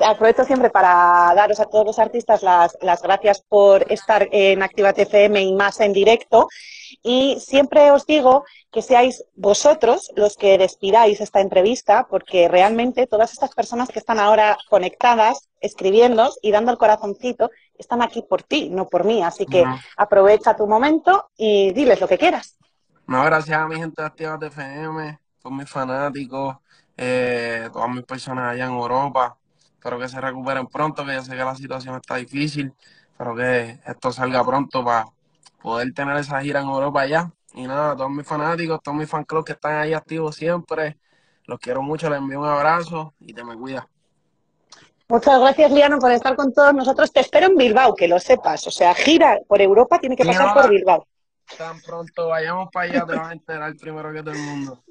Aprovecho 0.05 0.45
siempre 0.45 0.71
para 0.71 1.33
daros 1.37 1.61
a 1.61 1.67
todos 1.67 1.87
los 1.87 1.99
artistas 2.01 2.43
las, 2.43 2.77
las 2.83 3.01
gracias 3.01 3.43
por 3.49 3.91
estar 3.93 4.29
en 4.33 4.61
Activa 4.63 4.93
TFM 4.93 5.41
y 5.41 5.53
más 5.53 5.79
en 5.81 5.93
directo. 5.93 6.49
Y 7.03 7.39
siempre 7.39 7.93
os 7.93 8.05
digo 8.05 8.45
que 8.73 8.83
seáis 8.83 9.25
vosotros 9.37 10.11
los 10.17 10.37
que 10.37 10.59
despidáis 10.59 11.21
esta 11.21 11.41
entrevista, 11.41 12.09
porque 12.11 12.49
realmente 12.49 13.07
todas 13.07 13.33
estas 13.33 13.55
personas 13.55 13.89
que 13.89 14.01
están 14.01 14.19
ahora 14.19 14.59
conectadas, 14.69 15.49
escribiendo 15.61 16.31
y 16.43 16.51
dando 16.51 16.73
el 16.73 16.79
corazoncito, 16.79 17.51
están 17.79 18.03
aquí 18.03 18.23
por 18.23 18.43
ti, 18.43 18.69
no 18.71 18.89
por 18.89 19.05
mí. 19.05 19.23
Así 19.23 19.47
que 19.47 19.65
aprovecha 19.97 20.57
tu 20.57 20.67
momento 20.67 21.31
y 21.37 21.73
diles 21.73 22.01
lo 22.01 22.09
que 22.09 22.19
quieras. 22.19 22.57
No, 23.07 23.25
gracias 23.25 23.59
a 23.59 23.67
mi 23.67 23.77
gente 23.77 24.03
de 24.03 24.07
Activa 24.07 24.39
TFM, 24.39 25.19
todos 25.41 25.57
mis 25.57 25.71
fanáticos, 25.71 26.57
eh, 26.97 27.71
todas 27.73 27.89
mis 27.89 28.05
personas 28.05 28.53
allá 28.53 28.67
en 28.67 28.73
Europa. 28.73 29.39
Espero 29.73 29.99
que 29.99 30.09
se 30.09 30.21
recuperen 30.21 30.67
pronto, 30.67 31.07
que 31.07 31.15
yo 31.15 31.23
sé 31.23 31.31
que 31.31 31.45
la 31.45 31.55
situación 31.55 31.97
está 31.97 32.17
difícil. 32.17 32.75
Espero 33.13 33.35
que 33.35 33.81
esto 33.87 34.13
salga 34.13 34.45
pronto 34.45 34.85
para 34.85 35.07
poder 35.63 35.93
tener 35.95 36.17
esa 36.19 36.41
gira 36.41 36.61
en 36.61 36.67
Europa 36.67 37.01
allá. 37.01 37.33
Y 37.55 37.67
nada, 37.67 37.97
todos 37.97 38.11
mis 38.11 38.27
fanáticos, 38.27 38.81
todos 38.83 38.97
mis 38.97 39.09
fan 39.09 39.25
clubs 39.25 39.45
que 39.45 39.53
están 39.53 39.77
ahí 39.77 39.95
activos 39.95 40.37
siempre, 40.37 40.99
los 41.47 41.59
quiero 41.59 41.83
mucho, 41.83 42.11
les 42.11 42.19
envío 42.19 42.41
un 42.41 42.47
abrazo 42.47 43.15
y 43.21 43.33
te 43.33 43.43
me 43.43 43.57
cuida. 43.57 43.89
Muchas 45.11 45.41
gracias, 45.41 45.73
Liano, 45.73 45.99
por 45.99 46.13
estar 46.13 46.37
con 46.37 46.53
todos 46.53 46.75
nosotros. 46.75 47.11
Te 47.11 47.21
espero 47.21 47.47
en 47.47 47.57
Bilbao, 47.57 47.95
que 47.95 48.09
lo 48.09 48.21
sepas. 48.21 48.67
O 48.67 48.71
sea, 48.71 48.95
gira 48.95 49.39
por 49.49 49.63
Europa 49.63 49.99
tiene 49.99 50.15
que 50.17 50.25
pasar 50.25 50.53
por 50.53 50.69
Bilbao. 50.69 51.07
Tan 51.57 51.81
pronto 51.81 52.29
vayamos 52.29 52.69
para 52.71 52.91
allá, 52.91 53.07
te 53.07 53.17
vas 53.17 53.29
a 53.31 53.33
enterar 53.33 53.75
primero 53.77 54.13
que 54.13 54.21
todo 54.21 54.33
el 54.33 54.41
mundo. 54.41 54.83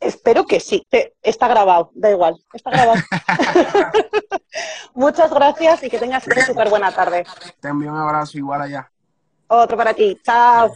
Espero 0.00 0.44
que 0.44 0.58
sí. 0.58 0.84
Está 1.22 1.46
grabado, 1.46 1.92
da 1.94 2.10
igual. 2.10 2.34
Está 2.52 2.70
grabado. 2.70 3.00
Muchas 4.94 5.30
gracias 5.30 5.84
y 5.84 5.90
que 5.90 5.98
tengas 6.00 6.26
una 6.26 6.44
súper 6.44 6.68
buena 6.68 6.90
tarde. 6.90 7.24
Te 7.60 7.68
envío 7.68 7.92
un 7.92 7.98
abrazo 7.98 8.38
igual 8.38 8.62
allá. 8.62 8.90
Otro 9.46 9.76
para 9.76 9.94
ti. 9.94 10.18
Chao. 10.24 10.72